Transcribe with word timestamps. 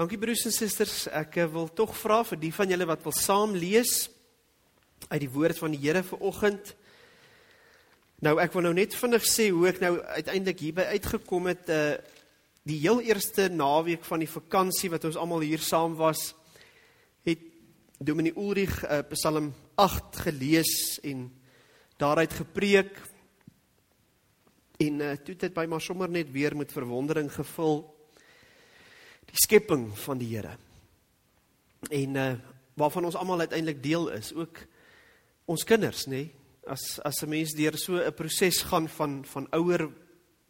Dankie 0.00 0.16
broers 0.16 0.46
en 0.48 0.52
susters. 0.54 1.10
Ek 1.12 1.34
eh, 1.42 1.44
wil 1.52 1.66
tog 1.76 1.90
vra 1.92 2.22
vir 2.24 2.38
die 2.40 2.50
van 2.56 2.70
julle 2.72 2.86
wat 2.88 3.02
wil 3.04 3.12
saam 3.12 3.50
lees 3.52 4.06
uit 5.10 5.18
die 5.20 5.28
woord 5.28 5.58
van 5.60 5.74
die 5.74 5.80
Here 5.82 6.00
vir 6.08 6.22
oggend. 6.24 6.70
Nou 8.24 8.32
ek 8.40 8.56
wil 8.56 8.64
nou 8.64 8.72
net 8.78 8.96
vinnig 8.96 9.26
sê 9.28 9.50
hoe 9.52 9.66
ek 9.68 9.82
nou 9.82 9.90
uiteindelik 10.00 10.64
hierby 10.64 10.86
uitgekom 10.94 11.50
het 11.50 11.74
uh 11.76 11.82
die 12.70 12.78
heel 12.80 13.00
eerste 13.04 13.50
naweek 13.52 14.04
van 14.08 14.24
die 14.24 14.30
vakansie 14.30 14.88
wat 14.92 15.04
ons 15.08 15.20
almal 15.20 15.44
hier 15.44 15.60
saam 15.64 15.98
was 16.00 16.30
het 17.28 17.44
Dominee 17.98 18.36
Ulrich 18.36 18.80
uh, 18.84 19.00
Psalm 19.12 19.52
8 19.80 20.24
gelees 20.28 21.00
en 21.04 21.26
daaruit 22.00 22.40
gepreek 22.40 23.00
en 24.80 25.00
uh, 25.00 25.14
toe 25.24 25.36
het 25.36 25.48
dit 25.48 25.56
by 25.56 25.64
maar 25.72 25.84
sommer 25.84 26.12
net 26.12 26.32
weer 26.32 26.56
met 26.56 26.72
verwondering 26.72 27.32
gevul 27.32 27.82
die 29.30 29.42
skepping 29.44 29.90
van 30.06 30.18
die 30.18 30.30
Here. 30.34 30.56
En 31.90 32.16
uh 32.16 32.32
waarvan 32.80 33.04
ons 33.04 33.16
almal 33.18 33.42
uiteindelik 33.44 33.82
deel 33.82 34.06
is, 34.14 34.30
ook 34.32 34.56
ons 35.50 35.64
kinders, 35.68 36.06
nê? 36.08 36.10
Nee? 36.10 36.30
As 36.70 37.00
as 37.04 37.22
'n 37.22 37.28
mens 37.28 37.52
deur 37.52 37.76
so 37.76 37.98
'n 37.98 38.14
proses 38.14 38.62
gaan 38.62 38.88
van 38.88 39.24
van 39.24 39.46
ouer 39.52 39.90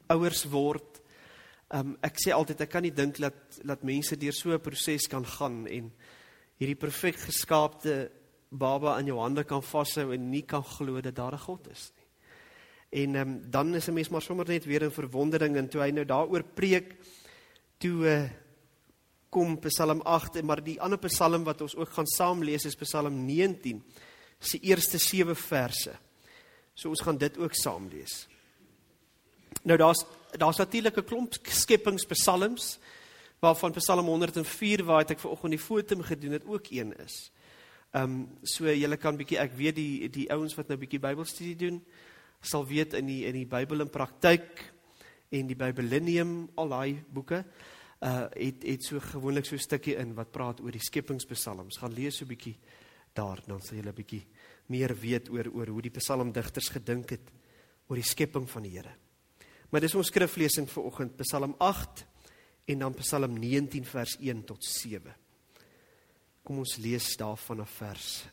ouers 0.07 0.45
word, 0.45 1.01
um 1.75 1.97
ek 2.03 2.17
sê 2.19 2.31
altyd 2.33 2.61
ek 2.61 2.71
kan 2.71 2.83
nie 2.83 2.95
dink 2.95 3.19
dat 3.19 3.61
dat 3.65 3.83
mense 3.83 4.17
deur 4.17 4.33
so 4.33 4.53
'n 4.53 4.61
proses 4.61 5.09
kan 5.09 5.25
gaan 5.25 5.67
en 5.67 5.93
hierdie 6.59 6.79
perfek 6.79 7.17
geskaapte 7.17 8.11
baba 8.51 8.99
in 8.99 9.07
jou 9.07 9.19
hande 9.19 9.45
kan 9.45 9.63
vashou 9.63 10.13
en 10.13 10.31
nie 10.31 10.43
kan 10.43 10.63
glo 10.63 11.01
dat 11.01 11.15
daar 11.15 11.33
'n 11.35 11.39
God 11.39 11.69
is 11.71 11.93
nie. 11.97 12.07
En 12.91 13.15
um, 13.15 13.51
dan 13.51 13.75
is 13.75 13.89
'n 13.89 13.95
mens 13.95 14.09
maar 14.09 14.23
sommer 14.23 14.47
net 14.47 14.65
weer 14.65 14.83
in 14.83 14.91
verwondering 14.91 15.57
en 15.57 15.69
toe 15.69 15.81
hy 15.81 15.91
nou 15.91 16.05
daaroor 16.05 16.43
preek 16.43 16.97
toe 17.79 18.05
uh, 18.05 18.31
kom 19.31 19.59
Psalm 19.63 20.03
8 20.03 20.43
maar 20.43 20.63
die 20.65 20.81
ander 20.81 20.99
Psalm 21.07 21.45
wat 21.47 21.61
ons 21.61 21.77
ook 21.77 21.91
gaan 21.95 22.07
saam 22.07 22.43
lees 22.43 22.67
is 22.67 22.77
Psalm 22.77 23.25
19 23.27 23.83
se 24.39 24.59
eerste 24.59 24.99
7 24.99 25.37
verse. 25.37 25.93
So 26.75 26.89
ons 26.89 27.03
gaan 27.05 27.19
dit 27.19 27.39
ook 27.39 27.55
saam 27.55 27.89
lees. 27.89 28.27
Nou 29.63 29.79
daar's 29.79 30.05
daar's 30.39 30.59
natuurlik 30.59 30.97
'n 30.97 31.05
klomp 31.05 31.35
skepingspsalms 31.43 32.79
waarvan 33.41 33.73
Psalm 33.73 34.07
104 34.07 34.85
waar 34.85 35.11
ek 35.11 35.19
vanoggend 35.19 35.51
die 35.51 35.59
foto 35.59 36.03
gedoen 36.03 36.33
het 36.33 36.45
ook 36.47 36.71
een 36.71 36.97
is. 36.99 37.31
Ehm 37.91 38.05
um, 38.05 38.39
so 38.43 38.65
julle 38.65 38.97
kan 38.97 39.17
bietjie 39.17 39.39
ek 39.39 39.53
weet 39.57 39.75
die 39.75 40.11
die 40.11 40.31
ouens 40.31 40.55
wat 40.55 40.69
nou 40.69 40.79
bietjie 40.79 41.01
Bybelstudie 41.01 41.57
doen 41.57 41.85
sal 42.41 42.67
weet 42.67 42.95
in 42.95 43.07
die 43.07 43.25
in 43.27 43.35
die 43.35 43.47
Bybel 43.47 43.81
in 43.81 43.91
praktyk 43.91 44.73
en 45.31 45.47
die 45.47 45.57
Bybelinium 45.57 46.51
al 46.55 46.69
daai 46.69 47.03
boeke 47.13 47.45
uh 48.01 48.29
het 48.33 48.63
het 48.65 48.85
so 48.85 49.01
gewoonlik 49.01 49.45
so 49.45 49.55
'n 49.55 49.59
stukkie 49.59 49.97
in 49.97 50.15
wat 50.15 50.33
praat 50.33 50.61
oor 50.61 50.73
die 50.73 50.81
skepingspsalms. 50.81 51.79
Gaan 51.79 51.93
lees 51.93 52.17
so 52.17 52.25
'n 52.25 52.29
bietjie 52.29 52.57
daar 53.15 53.43
dan 53.47 53.61
sal 53.61 53.77
jy 53.77 53.83
'n 53.83 53.95
bietjie 53.95 54.27
meer 54.67 54.95
weet 54.95 55.29
oor 55.29 55.49
oor 55.53 55.67
hoe 55.67 55.83
die 55.83 55.91
psalmdigters 55.99 56.69
gedink 56.69 57.11
het 57.11 57.31
oor 57.89 57.97
die 57.97 58.07
skepping 58.07 58.49
van 58.51 58.63
die 58.63 58.71
Here. 58.71 58.95
Maar 59.71 59.81
dis 59.81 59.95
ons 59.95 60.07
skriflesing 60.07 60.69
vir 60.69 60.85
oggend, 60.85 61.17
Psalm 61.17 61.55
8 61.59 62.05
en 62.67 62.79
dan 62.79 62.95
Psalm 62.95 63.39
19 63.39 63.85
vers 63.85 64.17
1 64.19 64.45
tot 64.45 64.65
7. 64.65 65.15
Kom 66.43 66.59
ons 66.59 66.77
lees 66.77 67.17
daarvan 67.17 67.61
af 67.61 67.71
vers 67.71 68.27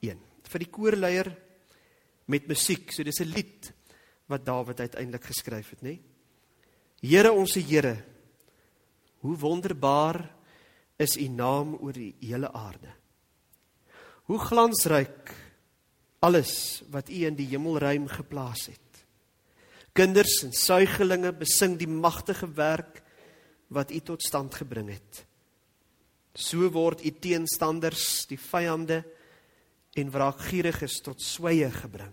1. 0.00 0.18
Vir 0.42 0.58
die 0.58 0.70
koorleier 0.70 1.36
met 2.26 2.48
musiek. 2.48 2.92
So 2.92 3.02
dis 3.02 3.20
'n 3.20 3.32
lied 3.34 3.72
wat 4.26 4.44
Dawid 4.44 4.80
uiteindelik 4.80 5.24
geskryf 5.24 5.70
het, 5.70 5.82
nê? 5.82 6.00
Here 7.00 7.32
ons 7.32 7.54
Here, 7.54 8.13
Hoe 9.24 9.38
wonderbaar 9.40 10.20
is 11.00 11.16
u 11.16 11.28
naam 11.32 11.78
oor 11.80 11.96
die 11.96 12.12
hele 12.20 12.50
aarde. 12.52 12.92
Hoe 14.28 14.38
glansryk 14.38 15.32
alles 16.24 16.82
wat 16.92 17.08
u 17.08 17.24
in 17.28 17.36
die 17.36 17.48
hemelruim 17.50 18.06
geplaas 18.08 18.68
het. 18.72 18.80
Kinders 19.96 20.40
en 20.44 20.52
suigelinge 20.52 21.32
besing 21.36 21.76
die 21.80 21.88
magtige 21.88 22.48
werk 22.56 23.02
wat 23.72 23.92
u 23.92 24.00
tot 24.00 24.22
stand 24.24 24.54
gebring 24.60 24.90
het. 24.92 25.24
So 26.34 26.66
word 26.74 27.04
u 27.04 27.12
teenstanders, 27.12 28.26
die 28.26 28.40
vyande 28.40 29.04
en 29.94 30.10
wraakgieriges 30.10 30.98
tot 31.06 31.22
sweye 31.22 31.70
gebring. 31.70 32.12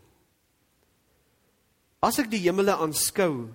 As 2.02 2.20
ek 2.22 2.30
die 2.32 2.44
hemele 2.44 2.76
aanskou, 2.78 3.50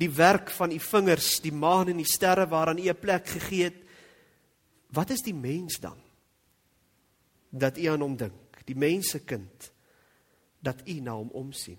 die 0.00 0.10
werk 0.10 0.50
van 0.56 0.72
u 0.72 0.78
vingers, 0.80 1.40
die 1.44 1.52
maan 1.52 1.90
en 1.92 2.00
die 2.00 2.08
sterre 2.08 2.46
waaraan 2.48 2.78
u 2.78 2.88
'n 2.88 2.98
plek 2.98 3.26
gegee 3.28 3.64
het. 3.64 3.78
Wat 4.88 5.10
is 5.10 5.20
die 5.22 5.34
mens 5.34 5.78
dan? 5.78 5.98
Dat 7.50 7.78
u 7.78 7.84
aan 7.84 8.00
hom 8.00 8.16
dink, 8.16 8.64
die 8.64 8.76
mensekind 8.76 9.72
dat 10.60 10.76
u 10.84 11.00
na 11.00 11.12
hom 11.12 11.28
omsien. 11.28 11.78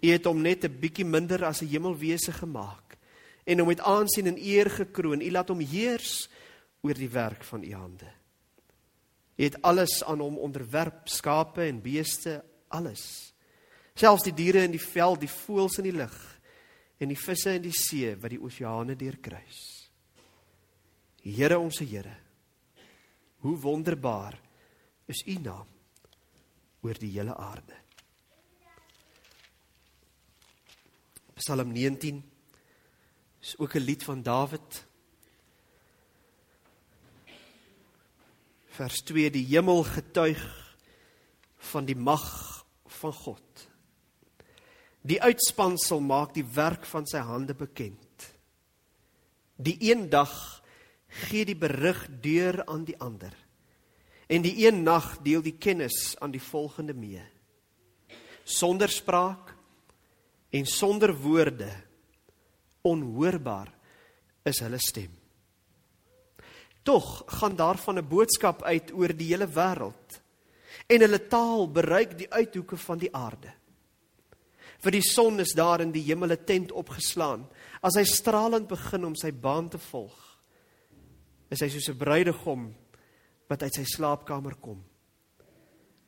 U 0.00 0.08
het 0.08 0.24
hom 0.24 0.40
net 0.42 0.64
'n 0.64 0.78
bietjie 0.80 1.04
minder 1.04 1.44
as 1.44 1.62
'n 1.62 1.66
hemelwese 1.66 2.32
gemaak 2.32 2.96
en 3.44 3.58
hom 3.58 3.68
met 3.68 3.80
aansien 3.80 4.26
en 4.26 4.38
eer 4.38 4.70
gekroon. 4.70 5.20
U 5.20 5.30
laat 5.30 5.48
hom 5.48 5.60
heers 5.60 6.28
oor 6.80 6.94
die 6.94 7.10
werk 7.10 7.44
van 7.44 7.62
u 7.62 7.72
hande. 7.72 8.10
U 9.36 9.42
het 9.42 9.62
alles 9.62 10.04
aan 10.04 10.20
hom 10.20 10.38
onderwerp, 10.38 11.08
skape 11.08 11.62
en 11.62 11.82
beeste, 11.82 12.44
alles. 12.68 13.33
Selfs 13.94 14.26
die 14.26 14.34
diere 14.34 14.64
in 14.66 14.74
die 14.74 14.82
veld, 14.82 15.22
die 15.22 15.30
voëls 15.30 15.78
in 15.78 15.86
die 15.86 15.94
lug 15.94 16.16
en 16.98 17.10
die 17.10 17.18
visse 17.18 17.52
in 17.54 17.62
die 17.62 17.74
see 17.74 18.14
wat 18.18 18.32
die 18.32 18.40
oseane 18.42 18.96
deurkruis. 18.98 19.60
Here 21.24 21.58
ons 21.58 21.78
Here. 21.80 22.16
Hoe 23.44 23.56
wonderbaar 23.60 24.36
is 25.06 25.22
U 25.28 25.38
naam 25.40 25.70
oor 26.84 26.98
die 27.00 27.12
hele 27.14 27.34
aarde. 27.36 27.76
Psalm 31.38 31.72
19 31.72 32.22
is 33.40 33.54
ook 33.58 33.74
'n 33.76 33.84
lied 33.84 34.04
van 34.04 34.22
Dawid. 34.22 34.84
Vers 38.66 39.02
2: 39.02 39.30
Die 39.30 39.46
hemel 39.46 39.84
getuig 39.84 40.42
van 41.56 41.84
die 41.84 41.96
mag 41.96 42.64
van 42.86 43.12
God. 43.12 43.43
Die 45.04 45.20
uitspansel 45.20 46.00
maak 46.00 46.32
die 46.32 46.46
werk 46.56 46.86
van 46.88 47.04
sy 47.06 47.20
hande 47.20 47.52
bekend. 47.54 48.28
Die 49.60 49.76
een 49.84 50.08
dag 50.10 50.32
gee 51.28 51.44
die 51.44 51.56
berig 51.56 52.06
deur 52.24 52.62
aan 52.64 52.86
die 52.88 52.96
ander. 52.98 53.34
En 54.26 54.42
die 54.42 54.56
een 54.64 54.82
nag 54.82 55.18
deel 55.22 55.44
die 55.44 55.58
kennis 55.60 56.16
aan 56.24 56.32
die 56.32 56.42
volgende 56.42 56.94
mee. 56.96 57.22
Sonder 58.44 58.88
spraak 58.88 59.52
en 60.50 60.66
sonder 60.66 61.12
woorde 61.12 61.68
onhoorbaar 62.84 63.68
is 64.44 64.60
hulle 64.64 64.80
stem. 64.80 65.12
Tog 66.84 67.22
gaan 67.26 67.56
daarvan 67.56 67.98
'n 67.98 68.08
boodskap 68.08 68.62
uit 68.62 68.92
oor 68.92 69.12
die 69.16 69.28
hele 69.32 69.48
wêreld 69.48 70.20
en 70.86 71.00
hulle 71.00 71.26
taal 71.28 71.70
bereik 71.70 72.18
die 72.18 72.32
uithoeke 72.32 72.76
van 72.76 72.98
die 72.98 73.14
aarde. 73.14 73.52
Vir 74.84 74.98
die 74.98 75.04
son 75.04 75.40
is 75.40 75.54
daar 75.56 75.80
in 75.80 75.92
die 75.94 76.04
hemel 76.04 76.32
'n 76.32 76.44
tent 76.44 76.72
opgeslaan. 76.72 77.48
As 77.82 77.96
hy 77.96 78.04
stralend 78.04 78.68
begin 78.68 79.04
om 79.04 79.16
sy 79.16 79.32
baan 79.32 79.68
te 79.68 79.78
volg, 79.78 80.12
is 81.50 81.60
hy 81.60 81.68
soos 81.68 81.88
'n 81.88 81.98
bruidegom 81.98 82.74
wat 83.48 83.62
uit 83.62 83.74
sy 83.74 83.84
slaapkamer 83.84 84.56
kom. 84.60 84.84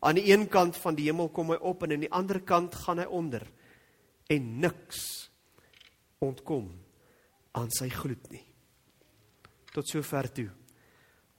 Aan 0.03 0.15
die 0.15 0.31
een 0.31 0.49
kant 0.49 0.77
van 0.77 0.95
die 0.95 1.05
hemel 1.05 1.29
kom 1.29 1.51
hy 1.51 1.57
op 1.57 1.83
en 1.83 1.93
aan 1.93 2.01
die 2.01 2.13
ander 2.13 2.41
kant 2.41 2.75
gaan 2.75 2.99
hy 2.99 3.07
onder 3.07 3.43
en 4.29 4.61
niks 4.61 5.31
ontkom 6.19 6.69
aan 7.53 7.71
sy 7.71 7.89
gloed 7.89 8.31
nie. 8.31 8.45
Tot 9.73 9.89
sover 9.89 10.33
toe 10.33 10.51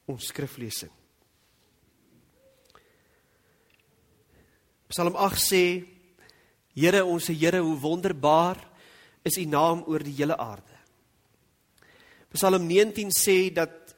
ons 0.06 0.28
skriflesing. 0.28 0.92
Psalm 4.88 5.16
8 5.16 5.38
sê 5.38 5.97
Here 6.78 7.02
ons 7.06 7.26
se 7.26 7.34
Here, 7.34 7.64
hoe 7.64 7.78
wonderbaar 7.82 8.60
is 9.26 9.40
U 9.42 9.46
naam 9.50 9.82
oor 9.90 10.04
die 10.06 10.14
hele 10.20 10.38
aarde. 10.38 10.76
Psalm 12.36 12.68
19 12.70 13.10
sê 13.16 13.50
dat 13.56 13.96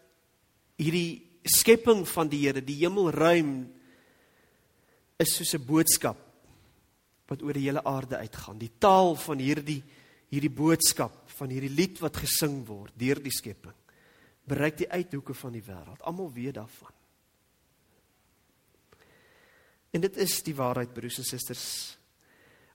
hierdie 0.80 1.42
skepping 1.44 2.06
van 2.08 2.32
die 2.32 2.46
Here, 2.46 2.64
die 2.64 2.80
hemelruim 2.80 3.68
is 5.20 5.36
soos 5.36 5.54
'n 5.56 5.66
boodskap 5.66 6.18
wat 7.28 7.42
oor 7.44 7.54
die 7.54 7.68
hele 7.68 7.84
aarde 7.84 8.18
uitgaan. 8.18 8.58
Die 8.58 8.72
taal 8.80 9.16
van 9.16 9.40
hierdie 9.40 9.84
hierdie 10.30 10.54
boodskap 10.54 11.30
van 11.40 11.50
hierdie 11.50 11.74
lied 11.74 12.00
wat 12.00 12.18
gesing 12.22 12.62
word 12.68 12.94
deur 12.96 13.18
die 13.18 13.34
skepping 13.34 13.74
bereik 14.50 14.78
die 14.78 14.90
uithoeke 14.90 15.34
van 15.34 15.54
die 15.54 15.64
wêreld. 15.64 16.02
Almal 16.02 16.32
weet 16.34 16.58
daarvan. 16.58 16.94
En 19.94 20.02
dit 20.02 20.18
is 20.18 20.42
die 20.46 20.56
waarheid 20.56 20.94
broers 20.94 21.18
en 21.18 21.26
susters 21.26 21.66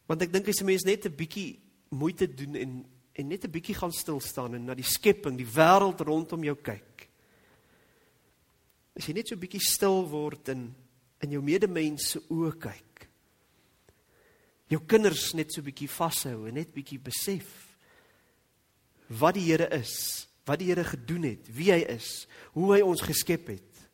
Want 0.06 0.22
ek 0.22 0.32
dink 0.32 0.48
as 0.48 0.60
'n 0.60 0.66
mens 0.66 0.84
net 0.84 1.06
'n 1.06 1.16
bietjie 1.16 1.60
moeite 1.90 2.26
doen 2.26 2.54
en 2.56 2.84
en 3.14 3.28
net 3.28 3.44
'n 3.44 3.50
bietjie 3.50 3.74
gaan 3.74 3.92
stil 3.92 4.20
staan 4.20 4.54
en 4.54 4.64
na 4.64 4.74
die 4.74 4.82
skepping, 4.82 5.36
die 5.36 5.46
wêreld 5.46 6.00
rondom 6.00 6.42
jou 6.42 6.56
kyk. 6.56 7.08
As 8.96 9.06
jy 9.06 9.14
net 9.14 9.28
so 9.28 9.34
'n 9.34 9.40
bietjie 9.40 9.60
stil 9.60 10.08
word 10.08 10.48
en 10.48 10.74
in 11.20 11.30
jou 11.30 11.42
medemens 11.42 12.10
se 12.10 12.20
oë 12.28 12.58
kyk. 12.58 13.08
Jou 14.68 14.80
kinders 14.86 15.34
net 15.34 15.52
so 15.52 15.60
'n 15.60 15.64
bietjie 15.64 15.88
vashou 15.88 16.48
en 16.48 16.54
net 16.54 16.74
bietjie 16.74 16.98
besef 16.98 17.76
wat 19.08 19.34
die 19.34 19.52
Here 19.52 19.68
is, 19.70 20.26
wat 20.44 20.58
die 20.58 20.68
Here 20.68 20.84
gedoen 20.84 21.22
het, 21.22 21.48
wie 21.48 21.70
hy 21.70 21.84
is, 21.88 22.26
hoe 22.52 22.74
hy 22.74 22.80
ons 22.80 23.00
geskep 23.00 23.46
het. 23.46 23.90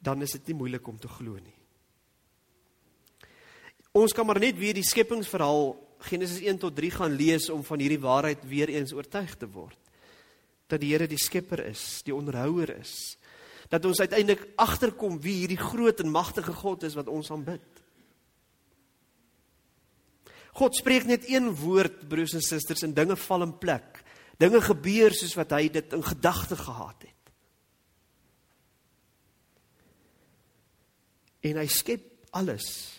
Dan 0.00 0.22
is 0.22 0.32
dit 0.32 0.46
nie 0.48 0.54
moeilik 0.54 0.86
om 0.88 0.98
te 0.98 1.08
glo 1.08 1.34
nie. 1.34 1.57
Ons 3.98 4.14
kan 4.14 4.26
maar 4.26 4.38
net 4.38 4.58
weer 4.58 4.76
die 4.76 4.86
skepingsverhaal 4.86 5.72
Genesis 6.06 6.42
1 6.44 6.60
tot 6.62 6.76
3 6.76 6.90
gaan 7.00 7.14
lees 7.18 7.48
om 7.50 7.64
van 7.66 7.80
hierdie 7.82 8.02
waarheid 8.02 8.44
weer 8.46 8.70
eens 8.70 8.94
oortuig 8.94 9.34
te 9.40 9.48
word. 9.50 9.78
Dat 10.70 10.82
die 10.82 10.92
Here 10.92 11.08
die 11.10 11.18
skepper 11.18 11.64
is, 11.66 12.02
die 12.06 12.14
onderhouer 12.14 12.76
is. 12.76 13.16
Dat 13.72 13.84
ons 13.88 14.00
uiteindelik 14.00 14.44
agterkom 14.60 15.18
wie 15.24 15.40
hierdie 15.42 15.60
groot 15.60 16.00
en 16.04 16.12
magtige 16.12 16.54
God 16.60 16.86
is 16.86 16.94
wat 16.96 17.10
ons 17.10 17.30
aanbid. 17.34 17.64
God 20.58 20.76
spreek 20.76 21.06
net 21.08 21.26
een 21.30 21.50
woord, 21.56 22.06
broers 22.10 22.34
en 22.34 22.42
susters, 22.42 22.82
en 22.86 22.94
dinge 22.94 23.16
val 23.16 23.46
in 23.46 23.56
plek. 23.60 24.02
Dinge 24.38 24.60
gebeur 24.62 25.14
soos 25.14 25.34
wat 25.38 25.54
hy 25.56 25.66
dit 25.72 25.94
in 25.94 26.04
gedagte 26.04 26.58
gehad 26.58 27.06
het. 27.06 27.32
En 31.50 31.60
hy 31.62 31.66
skep 31.70 32.06
alles. 32.36 32.97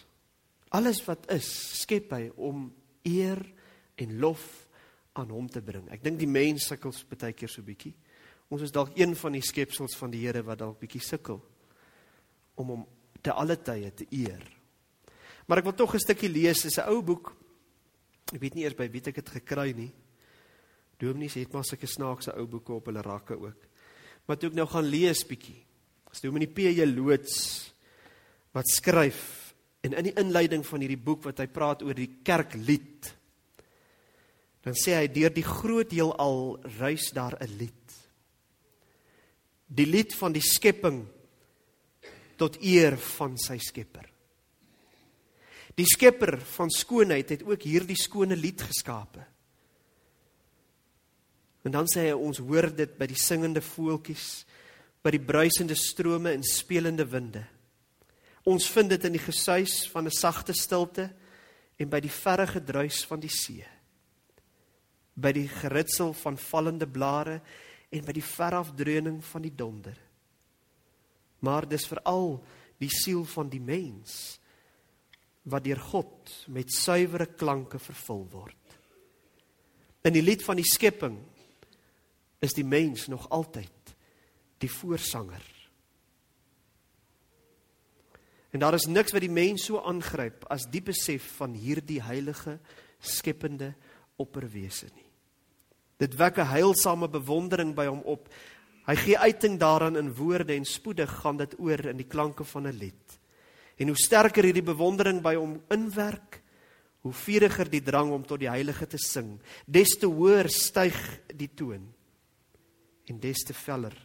Alles 0.69 1.01
wat 1.07 1.25
is, 1.33 1.47
skep 1.81 2.11
hy 2.13 2.29
om 2.37 2.67
eer 3.07 3.41
en 3.99 4.19
lof 4.21 4.43
aan 5.17 5.31
hom 5.33 5.47
te 5.49 5.61
bring. 5.65 5.87
Ek 5.89 6.03
dink 6.03 6.19
die 6.21 6.29
mens 6.29 6.67
sukkel 6.69 6.93
baie 7.09 7.33
keer 7.33 7.49
so 7.51 7.65
bietjie. 7.65 7.95
Ons 8.49 8.65
is 8.65 8.73
dalk 8.73 8.95
een 8.97 9.15
van 9.17 9.35
die 9.35 9.45
skepsels 9.45 9.95
van 9.97 10.13
die 10.13 10.21
Here 10.23 10.41
wat 10.45 10.61
dalk 10.61 10.79
bietjie 10.81 11.01
sukkel 11.05 11.41
om 12.59 12.73
hom 12.73 12.85
te 13.21 13.33
alle 13.33 13.57
tye 13.61 13.91
te 13.95 14.07
eer. 14.15 14.41
Maar 15.47 15.61
ek 15.61 15.69
wil 15.69 15.77
tog 15.77 15.95
'n 15.95 15.99
stukkie 15.99 16.29
lees, 16.29 16.61
dis 16.61 16.77
'n 16.77 16.89
ou 16.89 17.01
boek. 17.01 17.33
Ek 18.33 18.41
weet 18.41 18.55
nie 18.55 18.63
eers 18.63 18.77
by 18.77 18.87
wie 18.87 19.01
ek 19.01 19.15
dit 19.15 19.29
gekry 19.29 19.73
nie. 19.73 19.91
Dominees 20.99 21.33
het 21.33 21.53
maar 21.53 21.63
sulke 21.63 21.87
snaakse 21.87 22.35
ou 22.35 22.45
boeke 22.45 22.73
op 22.73 22.85
hulle 22.85 23.01
rakke 23.01 23.33
ook. 23.33 23.67
Toe 24.27 24.49
ek 24.49 24.55
nou 24.55 24.67
gaan 24.67 24.85
lees 24.85 25.23
bietjie. 25.25 25.65
As 26.11 26.21
Dominee 26.21 26.47
P.J. 26.47 26.85
Loots 26.85 27.73
wat 28.53 28.67
skryf 28.67 29.38
En 29.81 29.95
in 29.95 30.09
die 30.09 30.15
inleiding 30.19 30.65
van 30.67 30.83
hierdie 30.83 30.99
boek 30.99 31.23
wat 31.29 31.39
hy 31.39 31.47
praat 31.47 31.83
oor 31.83 31.95
die 31.95 32.19
kerklied, 32.23 33.13
dan 34.65 34.75
sê 34.75 34.97
hy 34.97 35.07
deur 35.07 35.31
die 35.31 35.45
groot 35.45 35.91
heelal 35.95 36.59
ruis 36.79 37.11
daar 37.15 37.37
'n 37.39 37.57
lied. 37.57 37.95
Die 39.67 39.85
lied 39.85 40.13
van 40.13 40.33
die 40.33 40.43
skepping 40.43 41.07
tot 42.39 42.57
eer 42.63 42.97
van 42.97 43.37
sy 43.37 43.57
Skepper. 43.57 44.07
Die 45.75 45.87
Skepper 45.87 46.39
van 46.55 46.71
skoonheid 46.71 47.29
het 47.29 47.43
ook 47.43 47.63
hierdie 47.67 47.99
skone 47.99 48.35
lied 48.35 48.61
geskape. 48.61 49.23
En 51.63 51.71
dan 51.71 51.87
sê 51.91 52.07
hy 52.07 52.15
ons 52.15 52.39
hoor 52.43 52.69
dit 52.75 52.97
by 52.97 53.07
die 53.11 53.19
singende 53.19 53.61
voeltjies, 53.61 54.45
by 55.03 55.11
die 55.15 55.23
bruisende 55.23 55.75
strome 55.75 56.33
en 56.35 56.43
spelende 56.43 57.05
winde. 57.07 57.43
Ons 58.43 58.69
vind 58.71 58.89
dit 58.89 59.03
in 59.03 59.11
die 59.11 59.23
gesuis 59.23 59.89
van 59.91 60.05
'n 60.05 60.11
sagte 60.11 60.53
stilte 60.53 61.09
en 61.77 61.89
by 61.89 61.99
die 61.99 62.11
verre 62.11 62.47
gedruis 62.47 63.05
van 63.05 63.19
die 63.19 63.31
see. 63.31 63.65
By 65.15 65.31
die 65.31 65.47
geritsel 65.47 66.13
van 66.13 66.37
vallende 66.37 66.87
blare 66.87 67.41
en 67.89 68.05
by 68.05 68.11
die 68.11 68.23
verafdreuning 68.23 69.23
van 69.25 69.41
die 69.41 69.55
donder. 69.55 69.97
Maar 71.39 71.67
dis 71.67 71.87
veral 71.87 72.43
die 72.77 72.89
siel 72.89 73.25
van 73.25 73.49
die 73.49 73.61
mens 73.61 74.39
wat 75.49 75.63
deur 75.63 75.79
God 75.79 76.45
met 76.47 76.71
suiwere 76.73 77.25
klanke 77.25 77.79
vervul 77.79 78.27
word. 78.31 78.55
In 80.03 80.13
die 80.13 80.23
lied 80.23 80.43
van 80.43 80.59
die 80.59 80.67
skepping 80.67 81.17
is 82.39 82.55
die 82.55 82.63
mens 82.63 83.07
nog 83.07 83.29
altyd 83.29 83.95
die 84.59 84.71
voorsanger. 84.71 85.58
En 88.51 88.59
daar 88.59 88.73
is 88.73 88.87
niks 88.89 89.13
wat 89.13 89.21
die 89.21 89.31
mens 89.31 89.65
so 89.65 89.81
aangryp 89.85 90.47
as 90.49 90.65
die 90.71 90.81
besef 90.81 91.35
van 91.37 91.53
hierdie 91.53 92.01
heilige 92.01 92.57
skepende 92.99 93.73
opperwese 94.19 94.89
nie. 94.95 95.05
Dit 95.99 96.15
wek 96.15 96.39
'n 96.39 96.47
heilsame 96.47 97.09
bewondering 97.09 97.75
by 97.75 97.85
hom 97.85 98.01
op. 98.05 98.29
Hy 98.87 98.95
gee 98.95 99.17
uiting 99.17 99.59
daaraan 99.59 99.97
in 99.97 100.13
woorde 100.13 100.53
en 100.53 100.65
spoedig 100.65 101.11
gaan 101.21 101.37
dit 101.37 101.59
oor 101.59 101.85
in 101.85 101.97
die 101.97 102.07
klanke 102.07 102.43
van 102.43 102.67
'n 102.67 102.77
lied. 102.77 103.19
En 103.77 103.87
hoe 103.87 103.97
sterker 103.97 104.43
hierdie 104.43 104.63
bewondering 104.63 105.21
by 105.21 105.35
hom 105.35 105.61
inwerk, 105.69 106.41
hoe 107.01 107.13
vuriger 107.13 107.69
die 107.69 107.83
drang 107.83 108.11
om 108.11 108.25
tot 108.25 108.39
die 108.39 108.49
heilige 108.49 108.87
te 108.87 108.97
sing, 108.97 109.39
des 109.65 109.97
te 109.99 110.07
hoër 110.07 110.49
styg 110.49 111.21
die 111.35 111.49
toon 111.55 111.93
en 113.05 113.19
des 113.19 113.37
te 113.37 113.53
veller 113.53 113.95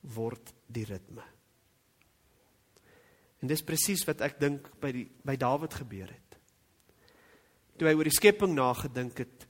word 0.00 0.54
die 0.66 0.84
ritme. 0.84 1.22
En 3.42 3.50
dis 3.50 3.64
presies 3.66 4.04
wat 4.06 4.22
ek 4.22 4.38
dink 4.40 4.68
by 4.80 4.92
die 4.94 5.06
by 5.26 5.34
Dawid 5.36 5.74
gebeur 5.74 6.10
het. 6.12 6.36
Toe 7.78 7.88
hy 7.88 7.96
oor 7.98 8.06
die 8.06 8.14
skepping 8.14 8.54
nagedink 8.54 9.24
het 9.24 9.46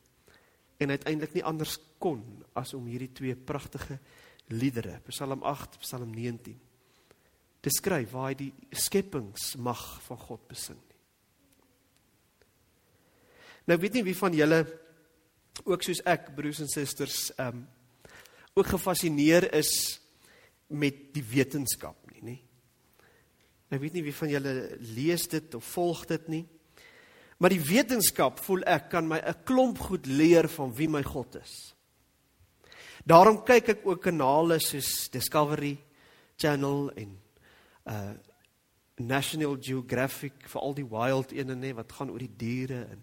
en 0.83 0.95
uiteindelik 0.95 1.37
nie 1.37 1.45
anders 1.47 1.77
kon 2.03 2.23
as 2.59 2.73
om 2.75 2.89
hierdie 2.89 3.13
twee 3.15 3.37
pragtige 3.37 3.99
liedere, 4.53 4.99
Psalm 5.09 5.45
8, 5.47 5.79
Psalm 5.85 6.11
19, 6.15 6.57
te 7.63 7.71
skryf 7.71 8.11
waar 8.15 8.33
hy 8.33 8.39
die 8.41 8.53
skepingsmag 8.75 9.83
van 10.09 10.21
God 10.25 10.49
besing. 10.51 10.81
Nou 13.71 13.79
weet 13.79 13.95
nie 13.95 14.07
wie 14.09 14.17
van 14.19 14.35
julle 14.35 14.65
ook 15.63 15.85
soos 15.85 16.01
ek 16.09 16.33
broers 16.35 16.65
en 16.65 16.73
susters 16.73 17.29
ehm 17.37 17.63
um, 17.63 17.63
ook 18.53 18.67
gefassineer 18.69 19.47
is 19.57 19.71
met 20.69 21.07
die 21.15 21.23
wetenskap 21.25 21.97
nie, 22.11 22.21
nê? 22.21 22.35
Ek 23.73 23.81
weet 23.81 23.95
nie 23.97 24.05
wie 24.05 24.13
van 24.13 24.29
julle 24.29 24.55
lees 24.93 25.25
dit 25.33 25.55
of 25.57 25.65
volg 25.73 26.05
dit 26.11 26.27
nie. 26.29 26.43
Maar 27.41 27.55
die 27.55 27.65
wetenskap 27.65 28.43
voel 28.45 28.61
ek 28.69 28.91
kan 28.93 29.09
my 29.09 29.19
'n 29.19 29.45
klomp 29.45 29.79
goed 29.79 30.07
leer 30.07 30.49
van 30.49 30.75
wie 30.77 30.89
my 30.89 31.03
God 31.03 31.37
is. 31.41 31.75
Daarom 33.05 33.43
kyk 33.45 33.69
ek 33.69 33.87
ook 33.87 34.03
kanale 34.03 34.61
soos 34.61 35.09
Discovery 35.11 35.79
Channel 36.37 36.93
en 36.97 37.19
uh 37.87 38.13
National 38.99 39.57
Geographic 39.59 40.47
vir 40.47 40.61
al 40.61 40.75
die 40.75 40.87
wild 40.87 41.33
ene 41.33 41.55
nê 41.57 41.73
wat 41.75 41.93
gaan 41.93 42.11
oor 42.11 42.19
die 42.19 42.37
diere 42.37 42.87
en 42.93 43.03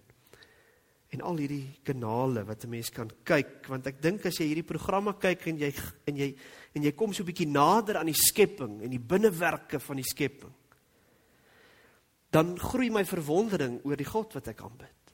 en 1.10 1.24
al 1.26 1.40
hierdie 1.42 1.80
kanale 1.84 2.46
wat 2.46 2.64
'n 2.64 2.70
mens 2.70 2.90
kan 2.90 3.10
kyk 3.24 3.68
want 3.68 3.88
ek 3.88 4.02
dink 4.02 4.26
as 4.26 4.38
jy 4.38 4.46
hierdie 4.46 4.72
programme 4.72 5.18
kyk 5.20 5.48
en 5.48 5.58
jy 5.58 5.74
en 6.06 6.16
jy 6.16 6.36
en 6.76 6.84
jy 6.84 6.92
kom 6.92 7.14
so 7.14 7.24
'n 7.24 7.26
bietjie 7.26 7.48
nader 7.50 7.98
aan 7.98 8.06
die 8.06 8.14
skepping 8.14 8.84
en 8.84 8.90
die 8.90 9.00
binnewerke 9.00 9.80
van 9.80 9.96
die 9.96 10.06
skepping 10.06 10.54
dan 12.32 12.54
groei 12.60 12.90
my 12.94 13.04
verwondering 13.06 13.80
oor 13.86 13.98
die 13.98 14.08
God 14.08 14.34
wat 14.38 14.48
ek 14.52 14.62
aanbid. 14.62 15.14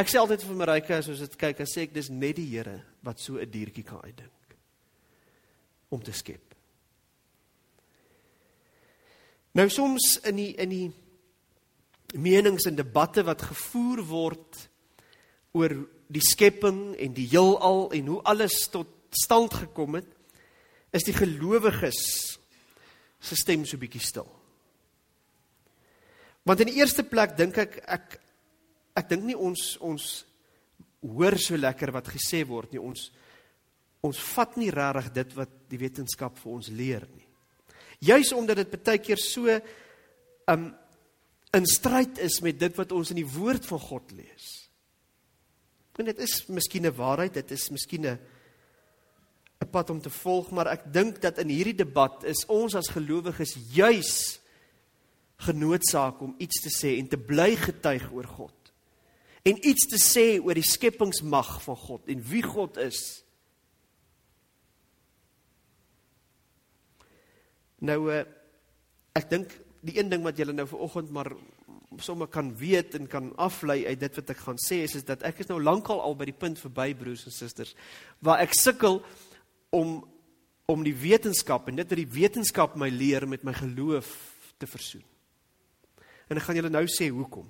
Ek 0.00 0.08
sê 0.08 0.18
altyd 0.20 0.42
vir 0.46 0.58
Marika 0.58 0.98
as 0.98 1.10
ons 1.12 1.20
dit 1.22 1.36
kyk, 1.38 1.58
dan 1.60 1.68
sê 1.68 1.84
ek 1.86 1.94
dis 1.94 2.10
net 2.10 2.38
die 2.38 2.48
Here 2.50 2.80
wat 3.06 3.20
so 3.20 3.38
'n 3.38 3.50
diertjie 3.50 3.84
kan 3.84 4.00
uitdink 4.02 4.56
om 5.90 6.02
te 6.02 6.12
skep. 6.12 6.54
Nou 9.54 9.68
soms 9.68 10.20
in 10.24 10.36
die 10.36 10.54
in 10.56 10.70
die 10.70 10.92
menings 12.14 12.66
en 12.66 12.76
debatte 12.76 13.22
wat 13.22 13.42
gevoer 13.42 14.02
word 14.06 14.68
oor 15.52 15.74
die 16.10 16.22
skepping 16.22 16.96
en 16.98 17.14
die 17.14 17.28
heelal 17.30 17.90
en 17.92 18.06
hoe 18.06 18.22
alles 18.22 18.68
tot 18.70 18.88
stand 19.10 19.54
gekom 19.54 19.94
het, 19.94 20.06
is 20.92 21.06
die 21.06 21.14
gelowiges 21.14 22.00
se 23.20 23.36
stem 23.36 23.64
so 23.66 23.78
bietjie 23.78 24.02
stil. 24.02 24.39
Want 26.44 26.60
in 26.60 26.70
die 26.72 26.80
eerste 26.80 27.04
plek 27.04 27.36
dink 27.38 27.58
ek 27.60 27.80
ek 27.86 28.18
ek 28.96 29.08
dink 29.08 29.24
nie 29.28 29.38
ons 29.38 29.76
ons 29.84 30.06
hoor 31.00 31.36
so 31.40 31.56
lekker 31.56 31.92
wat 31.92 32.10
gesê 32.12 32.42
word 32.48 32.72
nie. 32.72 32.82
Ons 32.82 33.10
ons 34.04 34.20
vat 34.34 34.56
nie 34.56 34.70
regtig 34.72 35.10
dit 35.12 35.34
wat 35.36 35.50
die 35.68 35.80
wetenskap 35.80 36.38
vir 36.40 36.52
ons 36.52 36.70
leer 36.72 37.04
nie. 37.12 37.26
Juis 38.00 38.32
omdat 38.32 38.62
dit 38.62 38.76
baie 38.80 39.02
keer 39.02 39.20
so 39.20 39.60
um 40.48 40.70
in 41.52 41.66
stryd 41.66 42.20
is 42.22 42.38
met 42.46 42.58
dit 42.60 42.76
wat 42.78 42.92
ons 42.94 43.10
in 43.10 43.18
die 43.18 43.28
woord 43.28 43.66
van 43.66 43.80
God 43.82 44.12
lees. 44.14 44.48
En 45.98 46.06
dit 46.08 46.20
is 46.24 46.46
miskien 46.48 46.86
'n 46.86 46.96
waarheid, 46.96 47.34
dit 47.34 47.50
is 47.50 47.70
miskien 47.70 48.06
'n 48.06 48.18
'n 49.60 49.70
pad 49.70 49.90
om 49.90 50.00
te 50.00 50.10
volg, 50.10 50.50
maar 50.50 50.68
ek 50.68 50.92
dink 50.92 51.20
dat 51.20 51.38
in 51.38 51.48
hierdie 51.48 51.76
debat 51.76 52.24
is 52.24 52.46
ons 52.46 52.74
as 52.74 52.88
gelowiges 52.88 53.56
juis 53.74 54.40
genoodsaak 55.40 56.20
om 56.22 56.34
iets 56.38 56.60
te 56.64 56.72
sê 56.72 56.96
en 56.98 57.08
te 57.08 57.18
bly 57.18 57.54
getuig 57.56 58.10
oor 58.12 58.28
God. 58.28 58.56
en 59.42 59.56
iets 59.64 59.86
te 59.88 59.96
sê 59.96 60.24
oor 60.36 60.58
die 60.58 60.66
skepingsmag 60.66 61.54
van 61.64 61.76
God 61.80 62.10
en 62.12 62.20
wie 62.28 62.42
God 62.44 62.76
is. 62.76 63.00
Nou 67.80 68.02
uh, 68.12 68.20
ek 69.16 69.30
dink 69.30 69.54
die 69.80 69.96
een 69.96 70.12
ding 70.12 70.24
wat 70.26 70.36
julle 70.36 70.52
nou 70.52 70.66
vanoggend 70.68 71.12
maar 71.14 71.32
sommer 72.04 72.28
kan 72.30 72.52
weet 72.56 72.94
en 72.98 73.08
kan 73.10 73.32
aflei 73.40 73.82
uit 73.88 74.00
dit 74.00 74.18
wat 74.20 74.30
ek 74.34 74.42
gaan 74.44 74.60
sê 74.60 74.82
is 74.84 74.94
is 75.00 75.06
dat 75.08 75.24
ek 75.26 75.40
is 75.42 75.48
nou 75.50 75.58
lankal 75.60 76.02
al 76.04 76.14
by 76.16 76.28
die 76.28 76.36
punt 76.36 76.60
verby 76.60 76.92
broers 76.94 77.24
en 77.26 77.34
susters 77.34 77.72
waar 78.20 78.44
ek 78.44 78.54
sukkel 78.56 79.00
om 79.74 80.02
om 80.70 80.84
die 80.86 80.94
wetenskap 80.94 81.66
en 81.66 81.80
dit 81.80 81.88
wat 81.90 81.98
die 81.98 82.12
wetenskap 82.14 82.76
my 82.78 82.92
leer 82.94 83.26
met 83.26 83.42
my 83.42 83.56
geloof 83.56 84.12
te 84.60 84.68
versoen. 84.70 85.09
En 86.30 86.38
ek 86.38 86.46
gaan 86.46 86.60
julle 86.60 86.70
nou 86.70 86.84
sê 86.86 87.08
hoekom. 87.10 87.48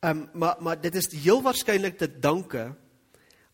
Ehm 0.00 0.18
um, 0.18 0.28
maar 0.32 0.56
maar 0.60 0.80
dit 0.80 0.94
is 0.94 1.08
heel 1.12 1.40
waarskynlik 1.42 1.96
te 1.98 2.08
danke 2.20 2.74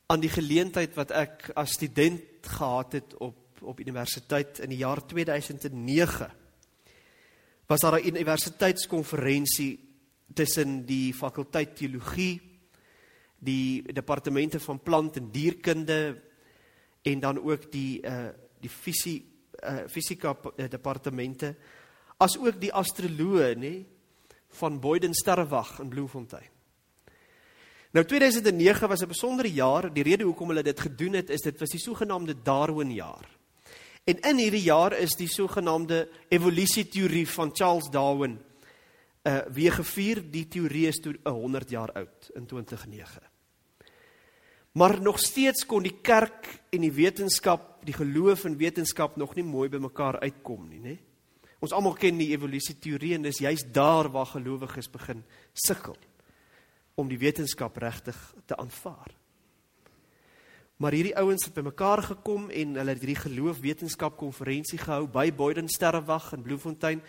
aan 0.06 0.20
die 0.20 0.30
geleentheid 0.30 0.94
wat 0.94 1.10
ek 1.10 1.50
as 1.54 1.74
student 1.78 2.46
gehad 2.46 2.92
het 2.98 3.14
op 3.18 3.62
op 3.62 3.80
universiteit 3.80 4.58
in 4.58 4.68
die 4.74 4.82
jaar 4.82 5.00
2009. 5.06 6.30
Was 7.66 7.80
daar 7.80 8.00
'n 8.00 8.06
universiteitskonferensie 8.06 9.78
tussen 10.34 10.84
die 10.86 11.14
fakulteit 11.14 11.76
teologie, 11.76 12.40
die 13.38 13.92
departemente 13.92 14.60
van 14.60 14.82
plant 14.82 15.16
en 15.16 15.30
dierkunde 15.30 16.22
en 17.02 17.20
dan 17.20 17.38
ook 17.38 17.72
die 17.72 18.02
uh 18.02 18.28
die 18.60 18.70
fisie 18.70 19.24
uh 19.62 19.86
fisika 19.86 20.36
departemente 20.56 21.56
as 22.16 22.36
ook 22.40 22.60
die 22.60 22.72
astroloë 22.72 23.54
nê 23.60 23.74
van 24.60 24.80
Boyden 24.80 25.14
Sterrewag 25.14 25.80
in 25.80 25.88
Bloemfontein. 25.92 26.48
Nou 27.92 28.04
2009 28.04 28.88
was 28.88 29.02
'n 29.02 29.08
besondere 29.08 29.52
jaar. 29.52 29.92
Die 29.92 30.02
rede 30.02 30.24
hoekom 30.24 30.48
hulle 30.48 30.62
dit 30.62 30.80
gedoen 30.80 31.12
het 31.12 31.30
is 31.30 31.40
dit 31.40 31.58
was 31.58 31.70
die 31.70 31.80
sogenaamde 31.80 32.42
Darwin 32.42 32.92
jaar. 32.92 33.28
En 34.04 34.20
in 34.20 34.36
hierdie 34.36 34.62
jaar 34.62 34.92
is 34.92 35.16
die 35.16 35.28
sogenaamde 35.28 36.08
evolusieteorie 36.28 37.28
van 37.28 37.50
Charles 37.52 37.90
Darwin 37.90 38.38
uh 39.24 39.40
weer 39.52 39.72
gevier. 39.72 40.30
Die 40.30 40.48
teorie 40.48 40.86
is 40.86 41.00
toe 41.00 41.16
100 41.24 41.70
jaar 41.70 41.92
oud 41.92 42.30
in 42.34 42.46
2009. 42.46 43.22
Maar 44.72 45.00
nog 45.00 45.18
steeds 45.18 45.66
kon 45.66 45.82
die 45.82 45.98
kerk 46.02 46.62
en 46.70 46.80
die 46.80 46.92
wetenskap, 46.92 47.84
die 47.84 47.94
geloof 47.94 48.44
en 48.44 48.56
wetenskap 48.56 49.16
nog 49.16 49.34
nie 49.34 49.44
mooi 49.44 49.68
by 49.68 49.76
mekaar 49.76 50.20
uitkom 50.20 50.68
nie, 50.68 50.80
né? 50.80 50.98
Ons 51.64 51.72
almal 51.72 51.96
ken 51.96 52.18
die 52.20 52.32
evolusie 52.34 52.76
teorie 52.78 53.14
en 53.16 53.24
dis 53.24 53.40
juist 53.40 53.72
daar 53.74 54.10
waar 54.12 54.28
gelowiges 54.34 54.90
begin 54.92 55.22
sukkel 55.54 55.96
om 56.96 57.08
die 57.08 57.20
wetenskap 57.20 57.76
regtig 57.76 58.16
te 58.48 58.56
aanvaar. 58.56 59.12
Maar 60.76 60.92
hierdie 60.92 61.16
ouens 61.16 61.46
het 61.46 61.54
bymekaar 61.56 62.02
gekom 62.04 62.50
en 62.52 62.76
hulle 62.76 62.92
het 62.92 63.00
hierdie 63.00 63.22
geloof 63.22 63.62
wetenskap 63.64 64.18
konferensie 64.20 64.78
gehou 64.80 65.06
by 65.08 65.30
Boyden 65.32 65.70
Sterrewag 65.72 66.32
in 66.36 66.44
Bloemfontein 66.44 67.00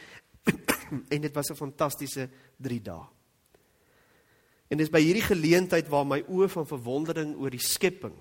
en 1.13 1.22
dit 1.22 1.34
was 1.36 1.51
'n 1.51 1.60
fantastiese 1.60 2.30
3 2.58 2.82
dae. 2.82 3.08
En 4.68 4.77
dis 4.77 4.92
by 4.92 5.01
hierdie 5.01 5.24
geleentheid 5.24 5.88
waar 5.88 6.08
my 6.08 6.22
oë 6.27 6.48
van 6.50 6.68
verwondering 6.68 7.36
oor 7.36 7.51
die 7.51 7.63
skepping 7.63 8.16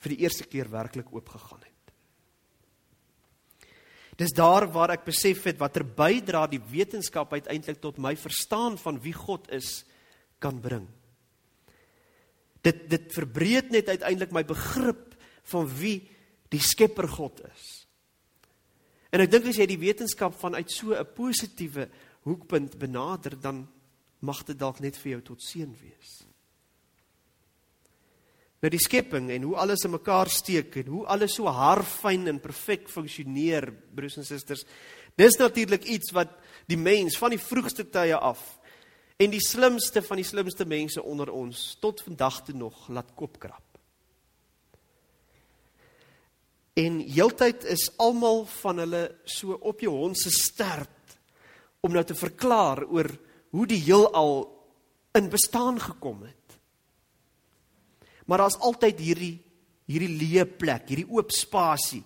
vir 0.00 0.14
die 0.14 0.22
eerste 0.22 0.46
keer 0.46 0.70
werklik 0.70 1.10
oopgegaan 1.14 1.62
het. 1.62 1.79
Dis 4.20 4.34
daar 4.36 4.66
waar 4.68 4.92
ek 4.92 5.06
besef 5.06 5.46
het 5.48 5.60
watter 5.60 5.84
bydra 5.84 6.44
die 6.50 6.60
wetenskap 6.60 7.32
uiteindelik 7.32 7.80
tot 7.80 8.00
my 8.02 8.12
verstaan 8.20 8.76
van 8.80 9.00
wie 9.00 9.14
God 9.16 9.48
is 9.56 9.80
kan 10.42 10.60
bring. 10.60 10.84
Dit 12.60 12.84
dit 12.92 13.06
verbreek 13.16 13.70
net 13.72 13.88
uiteindelik 13.88 14.34
my 14.36 14.44
begrip 14.44 15.16
van 15.52 15.68
wie 15.80 16.02
die 16.52 16.60
Skepper 16.60 17.08
God 17.08 17.40
is. 17.48 17.68
En 19.10 19.24
ek 19.24 19.32
dink 19.32 19.48
as 19.48 19.58
jy 19.58 19.66
die 19.70 19.80
wetenskap 19.80 20.36
vanuit 20.38 20.70
so 20.70 20.92
'n 20.92 21.14
positiewe 21.16 21.88
hoekpunt 22.28 22.78
benader, 22.78 23.40
dan 23.40 23.66
mag 24.20 24.44
dit 24.44 24.58
dalk 24.58 24.80
net 24.80 24.96
vir 24.96 25.12
jou 25.12 25.22
tot 25.32 25.42
seën 25.42 25.72
wees. 25.80 26.29
Nou 28.60 28.68
die 28.68 28.82
skepping 28.82 29.30
en 29.32 29.46
hoe 29.48 29.56
alles 29.56 29.86
in 29.86 29.94
mekaar 29.94 30.28
steek 30.28 30.76
en 30.82 30.90
hoe 30.92 31.06
alles 31.08 31.38
so 31.38 31.48
haarfyn 31.48 32.28
en 32.28 32.40
perfek 32.42 32.90
funksioneer, 32.92 33.70
broers 33.96 34.18
en 34.20 34.26
susters. 34.28 34.66
Dis 35.16 35.38
natuurlik 35.40 35.86
iets 35.88 36.12
wat 36.12 36.34
die 36.68 36.78
mens 36.78 37.16
van 37.18 37.32
die 37.32 37.40
vroegste 37.40 37.86
tye 37.88 38.18
af 38.18 38.42
en 39.20 39.32
die 39.32 39.42
slimste 39.44 40.02
van 40.04 40.20
die 40.20 40.28
slimste 40.28 40.64
mense 40.68 41.02
onder 41.02 41.32
ons 41.32 41.74
tot 41.80 42.00
vandag 42.04 42.42
toe 42.44 42.56
nog 42.56 42.86
laat 42.88 43.12
kopkrap. 43.16 43.64
En 46.80 47.00
heeltyd 47.04 47.64
is 47.68 47.90
almal 48.00 48.46
van 48.60 48.80
hulle 48.84 49.02
so 49.28 49.56
op 49.56 49.82
jou 49.84 49.92
hond 49.92 50.16
se 50.16 50.32
stert 50.32 51.16
om 51.84 51.92
nou 51.92 52.04
te 52.04 52.16
verklaar 52.16 52.84
oor 52.88 53.10
hoe 53.50 53.66
die 53.68 53.80
heelal 53.82 54.44
in 55.16 55.28
bestaan 55.32 55.80
gekom 55.80 56.22
het. 56.28 56.39
Maar 58.30 58.44
daar's 58.44 58.60
altyd 58.62 59.00
hierdie 59.02 59.36
hierdie 59.90 60.12
leë 60.14 60.44
plek, 60.54 60.84
hierdie 60.86 61.08
oop 61.10 61.32
spasie 61.34 62.04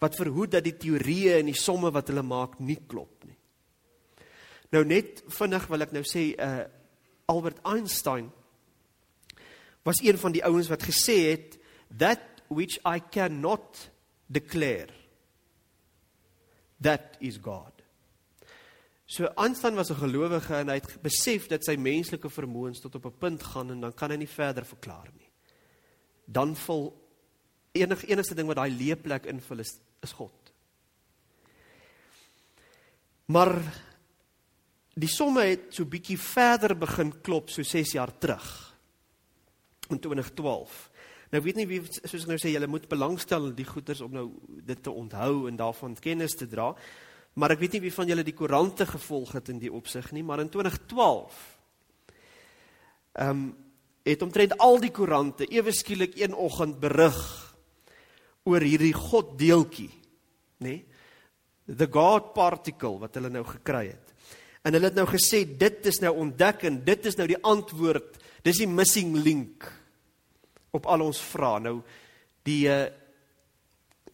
wat 0.00 0.14
verhoed 0.14 0.54
dat 0.54 0.62
die 0.64 0.76
teorieë 0.78 1.40
en 1.40 1.48
die 1.50 1.58
somme 1.58 1.90
wat 1.92 2.08
hulle 2.12 2.22
maak 2.22 2.54
nie 2.62 2.78
klop 2.88 3.26
nie. 3.26 3.34
Nou 4.70 4.84
net 4.86 5.24
vinnig 5.34 5.66
wil 5.72 5.86
ek 5.86 5.96
nou 5.96 6.04
sê 6.06 6.30
uh 6.38 6.68
Albert 7.30 7.60
Einstein 7.62 8.26
was 9.86 10.00
een 10.02 10.18
van 10.18 10.34
die 10.34 10.42
ouens 10.42 10.66
wat 10.70 10.82
gesê 10.82 11.14
het 11.28 11.52
that 11.98 12.42
which 12.48 12.80
I 12.82 12.98
cannot 12.98 13.84
declare 14.26 14.90
that 16.82 17.14
is 17.20 17.38
God. 17.38 17.70
So 19.06 19.30
Einstein 19.36 19.74
was 19.74 19.90
'n 19.90 20.02
gelowige 20.02 20.54
en 20.54 20.68
hy 20.68 20.78
het 20.78 21.02
besef 21.02 21.46
dat 21.46 21.64
sy 21.64 21.76
menslike 21.76 22.30
vermoëns 22.30 22.80
tot 22.80 22.94
op 22.94 23.06
'n 23.06 23.18
punt 23.18 23.42
gaan 23.42 23.70
en 23.70 23.80
dan 23.80 23.94
kan 23.94 24.10
hy 24.10 24.16
nie 24.16 24.28
verder 24.28 24.64
verklaar 24.64 25.10
nie. 25.18 25.29
Dan 26.30 26.54
vul 26.56 26.88
enig 27.76 28.04
enigste 28.06 28.36
ding 28.38 28.48
wat 28.50 28.60
daai 28.60 28.70
leeplek 28.74 29.28
invul 29.30 29.62
is 29.64 29.78
is 30.00 30.14
God. 30.16 30.52
Maar 33.30 33.52
die 34.96 35.10
somme 35.10 35.44
het 35.44 35.68
so 35.76 35.84
bietjie 35.84 36.16
verder 36.18 36.72
begin 36.78 37.12
klop 37.20 37.50
so 37.52 37.62
6 37.62 37.92
jaar 37.98 38.12
terug. 38.18 38.46
In 39.90 40.00
2012. 40.00 40.90
Nou 41.30 41.42
weet 41.44 41.60
nie 41.60 41.66
wie 41.68 41.82
soos 41.86 42.24
ek 42.24 42.30
nou 42.32 42.38
sê 42.42 42.54
julle 42.54 42.70
moet 42.70 42.88
belangstel 42.90 43.50
in 43.50 43.56
die 43.58 43.68
goeders 43.68 44.00
om 44.02 44.14
nou 44.16 44.26
dit 44.66 44.82
te 44.82 44.90
onthou 44.90 45.46
en 45.50 45.58
daarvan 45.58 45.94
kennis 46.02 46.34
te 46.38 46.48
dra. 46.50 46.72
Maar 47.38 47.54
ek 47.54 47.62
weet 47.62 47.76
nie 47.76 47.84
wie 47.84 47.94
van 47.94 48.10
julle 48.10 48.26
die 48.26 48.34
koerante 48.34 48.86
gevolg 48.88 49.36
het 49.38 49.52
in 49.52 49.60
die 49.62 49.70
opsig 49.70 50.10
nie, 50.16 50.24
maar 50.26 50.42
in 50.42 50.50
2012 50.50 51.42
ehm 53.20 53.30
um, 53.30 53.50
het 54.04 54.22
omtrent 54.22 54.56
al 54.58 54.80
die 54.80 54.92
koerante 54.94 55.46
ewe 55.52 55.72
skielik 55.72 56.16
een 56.18 56.34
oggend 56.34 56.80
berig 56.80 57.18
oor 58.48 58.64
hierdie 58.64 58.94
God 58.96 59.36
deeltjie, 59.38 59.90
nê? 60.64 60.68
Nee? 60.68 60.84
The 61.70 61.86
God 61.86 62.32
particle 62.34 62.98
wat 62.98 63.14
hulle 63.14 63.30
nou 63.30 63.44
gekry 63.46 63.92
het. 63.92 64.14
En 64.66 64.74
hulle 64.74 64.90
het 64.90 64.96
nou 64.98 65.06
gesê 65.08 65.44
dit 65.46 65.86
is 65.86 66.00
nou 66.02 66.10
ontdek 66.24 66.64
en 66.66 66.80
dit 66.84 67.06
is 67.06 67.16
nou 67.16 67.28
die 67.30 67.38
antwoord. 67.46 68.18
Dis 68.42 68.58
die 68.58 68.68
missing 68.68 69.14
link 69.14 69.68
op 70.74 70.88
al 70.90 71.04
ons 71.06 71.20
vrae. 71.30 71.62
Nou 71.68 71.76
die 72.48 72.64
uh 72.68 72.88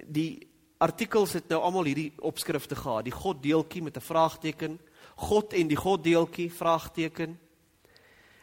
die 0.06 0.46
artikels 0.78 1.32
het 1.34 1.48
nou 1.50 1.58
almal 1.64 1.88
hierdie 1.88 2.12
opskrifte 2.22 2.76
gehad. 2.76 3.06
Die 3.08 3.14
God 3.14 3.40
deeltjie 3.42 3.82
met 3.82 3.96
'n 3.96 4.04
vraagteken, 4.04 4.78
God 5.16 5.52
en 5.52 5.68
die 5.68 5.76
God 5.76 6.04
deeltjie 6.04 6.52
vraagteken. 6.52 7.38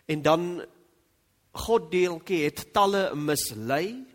En 0.05 0.21
dan 0.21 0.65
God 1.53 1.91
deeltjie 1.91 2.43
het 2.47 2.73
talle 2.73 3.15
mislei. 3.15 4.05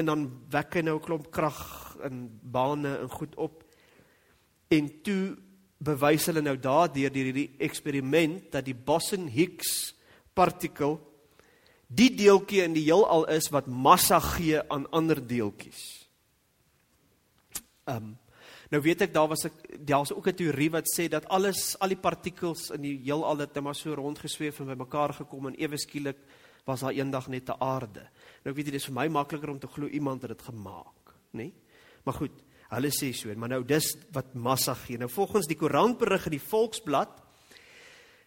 En 0.00 0.08
dan 0.08 0.28
wek 0.50 0.78
hy 0.78 0.82
nou 0.86 0.96
'n 0.96 1.04
klomp 1.04 1.30
krag 1.30 1.60
in 2.08 2.28
bane 2.42 2.96
en 3.04 3.10
goed 3.10 3.34
op. 3.36 3.64
En 4.68 5.02
toe 5.02 5.36
bewys 5.78 6.26
hulle 6.26 6.40
nou 6.40 6.56
daardeur 6.56 7.12
deur 7.12 7.28
hierdie 7.28 7.54
eksperiment 7.58 8.52
dat 8.52 8.64
die 8.64 8.74
Boson-Higgs 8.74 9.94
partikel 10.34 11.00
die 11.86 12.10
deeltjie 12.16 12.62
in 12.64 12.72
die 12.72 12.86
heelal 12.86 13.26
is 13.28 13.50
wat 13.52 13.66
massa 13.66 14.20
gee 14.20 14.62
aan 14.70 14.88
ander 14.90 15.20
deeltjies. 15.20 16.08
Ehm 17.84 17.96
um, 17.96 18.21
nou 18.72 18.80
weet 18.80 19.04
ek 19.04 19.12
daar 19.12 19.28
was 19.28 19.44
'n 19.44 19.52
daar's 19.84 20.12
ook 20.12 20.28
'n 20.28 20.34
teorie 20.34 20.70
wat 20.70 20.86
sê 20.88 21.08
dat 21.08 21.28
alles 21.28 21.78
al 21.78 21.88
die 21.88 22.00
partikels 22.00 22.70
in 22.70 22.82
die 22.82 23.00
heelal 23.04 23.38
het 23.38 23.54
net 23.54 23.64
maar 23.64 23.74
so 23.74 23.94
rondgesweef 23.94 24.60
en 24.60 24.66
bymekaar 24.66 25.12
gekom 25.12 25.46
en 25.46 25.54
ewe 25.54 25.78
skielik 25.78 26.16
was 26.64 26.80
daar 26.80 26.92
eendag 26.92 27.28
net 27.28 27.48
'n 27.48 27.60
aarde. 27.60 28.08
Nou 28.44 28.54
weet 28.54 28.66
jy 28.66 28.72
dis 28.72 28.84
vir 28.84 28.94
my 28.94 29.08
makliker 29.08 29.50
om 29.50 29.58
te 29.58 29.66
glo 29.66 29.86
iemand 29.86 30.22
het 30.22 30.30
dit 30.30 30.42
gemaak, 30.42 31.14
nê? 31.32 31.38
Nee? 31.38 31.52
Maar 32.04 32.14
goed, 32.14 32.32
hulle 32.68 32.90
sê 32.90 33.12
so, 33.12 33.34
maar 33.36 33.48
nou 33.48 33.64
dis 33.64 33.96
wat 34.12 34.34
massa 34.34 34.74
gee. 34.74 34.98
Nou 34.98 35.10
volgens 35.10 35.46
die 35.46 35.56
koerantberig 35.56 36.26
in 36.26 36.30
die 36.38 36.48
Volksblad 36.48 37.22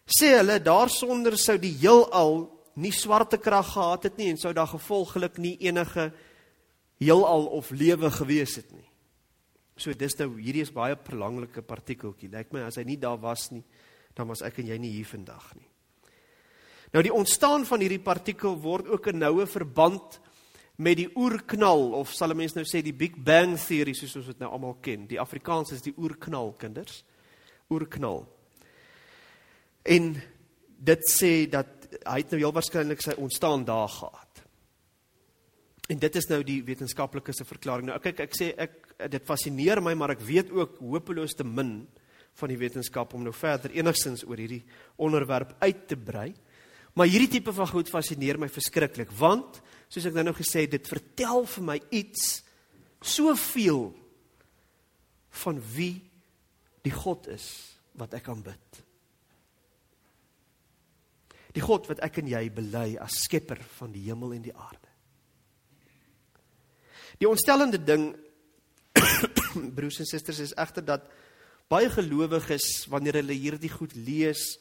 sê 0.06 0.36
hulle 0.38 0.60
daarsonder 0.62 1.36
sou 1.38 1.58
die 1.58 1.76
heelal 1.80 2.46
nie 2.74 2.92
swarte 2.92 3.38
krag 3.38 3.72
gehad 3.72 4.02
het 4.02 4.16
nie 4.16 4.30
en 4.30 4.36
sou 4.36 4.52
daar 4.52 4.68
gevolglik 4.68 5.38
nie 5.38 5.56
enige 5.58 6.12
heelal 6.98 7.46
of 7.46 7.70
lewe 7.70 8.10
gewees 8.10 8.56
het 8.56 8.72
nie. 8.72 8.85
So 9.76 9.92
dis 9.92 10.16
nou 10.18 10.30
hierdie 10.38 10.64
is 10.64 10.72
baie 10.72 10.96
belangrike 10.96 11.62
partikeltjie. 11.62 12.30
Lyk 12.32 12.52
my 12.52 12.64
as 12.66 12.78
hy 12.80 12.86
nie 12.88 12.96
daar 13.00 13.18
was 13.20 13.50
nie, 13.52 13.62
dan 14.16 14.28
was 14.28 14.42
ek 14.42 14.62
en 14.62 14.70
jy 14.72 14.78
nie 14.80 14.94
hier 14.96 15.08
vandag 15.08 15.50
nie. 15.54 15.68
Nou 16.94 17.02
die 17.04 17.12
ontstaan 17.12 17.66
van 17.68 17.82
hierdie 17.84 18.00
partikel 18.00 18.56
word 18.56 18.88
ook 18.88 19.08
'n 19.08 19.18
noue 19.18 19.46
verband 19.46 20.20
met 20.76 20.96
die 20.96 21.10
oerknal 21.16 21.92
of 21.92 22.12
sal 22.12 22.30
'n 22.30 22.36
mens 22.36 22.54
nou 22.54 22.64
sê 22.64 22.82
die 22.82 22.92
Big 22.92 23.16
Bang 23.16 23.56
teorie 23.58 23.94
soos 23.94 24.16
ons 24.16 24.26
dit 24.26 24.38
nou 24.38 24.50
almal 24.50 24.78
ken. 24.80 25.06
Die 25.06 25.20
Afrikaans 25.20 25.72
is 25.72 25.82
die 25.82 25.94
oerknal 25.96 26.52
kinders. 26.52 27.04
Oerknal. 27.70 28.26
En 29.84 30.22
dit 30.78 31.00
sê 31.10 31.48
dat 31.50 31.66
hy 32.06 32.16
het 32.16 32.30
nou 32.30 32.38
heel 32.40 32.52
waarskynlik 32.52 33.02
sy 33.02 33.14
ontstaan 33.16 33.64
daar 33.64 33.88
gehad. 33.88 34.42
En 35.88 35.98
dit 35.98 36.16
is 36.16 36.28
nou 36.28 36.42
die 36.42 36.62
wetenskaplike 36.64 37.32
se 37.32 37.44
verklaring. 37.44 37.86
Nou 37.86 37.98
kyk 37.98 38.20
ek 38.20 38.34
sê 38.34 38.54
ek 38.56 38.85
dit 38.96 39.28
fascineer 39.28 39.82
my 39.84 39.94
maar 39.98 40.14
ek 40.14 40.24
weet 40.24 40.50
ook 40.54 40.78
hopeloos 40.80 41.36
te 41.36 41.44
min 41.44 41.82
van 42.36 42.52
die 42.52 42.58
wetenskap 42.60 43.14
om 43.16 43.24
nou 43.24 43.34
verder 43.36 43.72
enigstens 43.76 44.24
oor 44.28 44.40
hierdie 44.40 44.64
onderwerp 45.00 45.54
uit 45.60 45.86
te 45.88 45.96
brei. 45.96 46.30
Maar 46.96 47.10
hierdie 47.12 47.30
tipe 47.36 47.52
van 47.52 47.68
goed 47.68 47.90
fascineer 47.92 48.40
my 48.40 48.48
verskriklik 48.52 49.12
want 49.16 49.60
soos 49.88 50.08
ek 50.08 50.16
nou 50.16 50.26
nou 50.28 50.36
gesê 50.36 50.64
het 50.64 50.74
dit 50.76 50.90
vertel 50.90 51.44
vir 51.52 51.66
my 51.70 51.78
iets 51.94 52.40
soveel 53.04 53.90
van 55.44 55.60
wie 55.76 55.94
die 56.86 56.94
God 56.94 57.28
is 57.32 57.46
wat 58.00 58.16
ek 58.16 58.28
aanbid. 58.32 58.82
Die 61.56 61.64
God 61.64 61.88
wat 61.88 62.02
ek 62.04 62.20
en 62.20 62.28
jy 62.28 62.42
bely 62.52 62.88
as 63.00 63.22
skepper 63.24 63.60
van 63.78 63.92
die 63.94 64.04
hemel 64.08 64.34
en 64.36 64.44
die 64.44 64.54
aarde. 64.56 64.92
Die 67.20 67.28
ontstellende 67.28 67.80
ding 67.80 68.10
broers 69.76 70.00
en 70.02 70.08
susters 70.08 70.42
is 70.42 70.56
egter 70.56 70.84
dat 70.84 71.06
baie 71.70 71.88
gelowiges 71.90 72.86
wanneer 72.90 73.20
hulle 73.20 73.36
hierdie 73.36 73.72
goed 73.72 73.94
lees, 73.98 74.56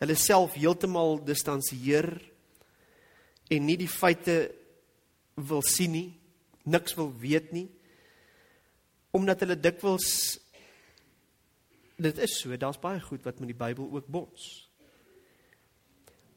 hulle 0.00 0.16
self 0.18 0.56
heeltemal 0.58 1.18
distansieer 1.26 2.10
en 3.52 3.66
nie 3.66 3.78
die 3.80 3.90
feite 3.90 4.48
wil 5.48 5.62
sien 5.64 5.94
nie, 5.94 6.08
niks 6.68 6.96
wil 6.98 7.12
weet 7.20 7.52
nie 7.56 7.68
omdat 9.16 9.40
hulle 9.42 9.56
dikwels 9.56 10.08
dit 11.98 12.18
is 12.22 12.36
so, 12.38 12.54
daar's 12.54 12.78
baie 12.78 13.00
goed 13.02 13.24
wat 13.26 13.40
met 13.40 13.50
die 13.50 13.58
Bybel 13.58 13.88
ook 13.90 14.06
bots. 14.06 14.68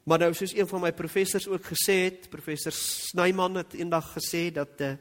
Maar 0.02 0.24
nou 0.24 0.32
soos 0.34 0.54
een 0.56 0.66
van 0.66 0.82
my 0.82 0.90
professors 0.98 1.46
ook 1.46 1.68
gesê 1.70 1.98
het, 2.08 2.26
professor 2.30 2.74
Snyman 2.74 3.60
het 3.60 3.76
eendag 3.78 4.08
gesê 4.16 4.48
dat 4.54 4.80
uh, 4.82 4.96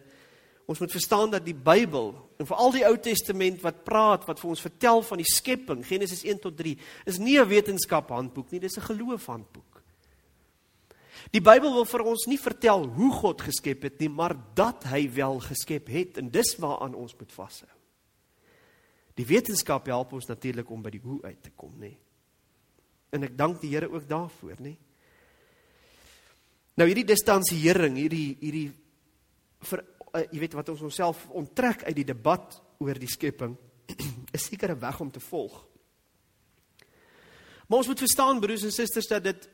ons 0.66 0.80
moet 0.80 0.92
verstaan 0.92 1.32
dat 1.32 1.46
die 1.46 1.56
Bybel 1.58 2.14
en 2.40 2.48
veral 2.48 2.72
die 2.72 2.86
Ou 2.88 2.96
Testament 2.98 3.62
wat 3.62 3.84
praat 3.84 4.26
wat 4.28 4.40
vir 4.40 4.50
ons 4.50 4.64
vertel 4.64 5.02
van 5.02 5.22
die 5.22 5.28
skepping, 5.28 5.84
Genesis 5.86 6.24
1 6.24 6.40
tot 6.40 6.58
3, 6.58 6.78
is 7.06 7.20
nie 7.20 7.38
'n 7.40 7.48
wetenskaphandboek 7.48 8.52
nie, 8.52 8.60
dis 8.60 8.78
'n 8.78 8.82
geloofhandboek. 8.82 9.72
Die 11.30 11.42
Bybel 11.42 11.74
wil 11.74 11.86
vir 11.86 12.02
ons 12.02 12.26
nie 12.28 12.38
vertel 12.38 12.88
hoe 12.88 13.12
God 13.12 13.42
geskep 13.42 13.84
het 13.84 14.00
nie, 14.00 14.10
maar 14.10 14.36
dat 14.56 14.84
hy 14.90 15.06
wel 15.14 15.40
geskep 15.40 15.88
het 15.88 16.18
en 16.18 16.32
dis 16.34 16.56
waaraan 16.58 16.96
ons 16.96 17.14
moet 17.20 17.32
vashou. 17.32 17.70
Die 19.16 19.26
wetenskap 19.26 19.86
help 19.92 20.14
ons 20.14 20.28
natuurlik 20.28 20.70
om 20.70 20.82
by 20.82 20.90
die 20.90 21.04
hoe 21.04 21.20
uit 21.24 21.42
te 21.44 21.52
kom, 21.56 21.74
nê. 21.80 21.92
En 23.12 23.24
ek 23.24 23.38
dank 23.38 23.60
die 23.62 23.70
Here 23.70 23.92
ook 23.92 24.08
daarvoor, 24.08 24.56
nê. 24.64 24.76
Nou 26.80 26.88
hierdie 26.88 27.06
distansiering, 27.06 27.98
hierdie 28.00 28.38
hierdie 28.40 28.70
vir 29.70 29.84
uh, 30.14 30.24
jy 30.32 30.42
weet 30.44 30.56
wat 30.58 30.70
ons 30.74 30.84
onsself 30.88 31.24
onttrek 31.38 31.86
uit 31.88 31.96
die 31.96 32.08
debat 32.08 32.58
oor 32.82 33.00
die 33.00 33.10
skepping 33.10 33.56
is 34.36 34.48
seker 34.48 34.76
'n 34.76 34.80
weg 34.80 35.00
om 35.00 35.12
te 35.12 35.20
volg. 35.20 35.56
Maar 37.68 37.78
ons 37.78 37.88
moet 37.88 38.04
verstaan 38.04 38.40
broers 38.40 38.64
en 38.64 38.72
susters 38.72 39.08
dat 39.08 39.24
dit 39.24 39.50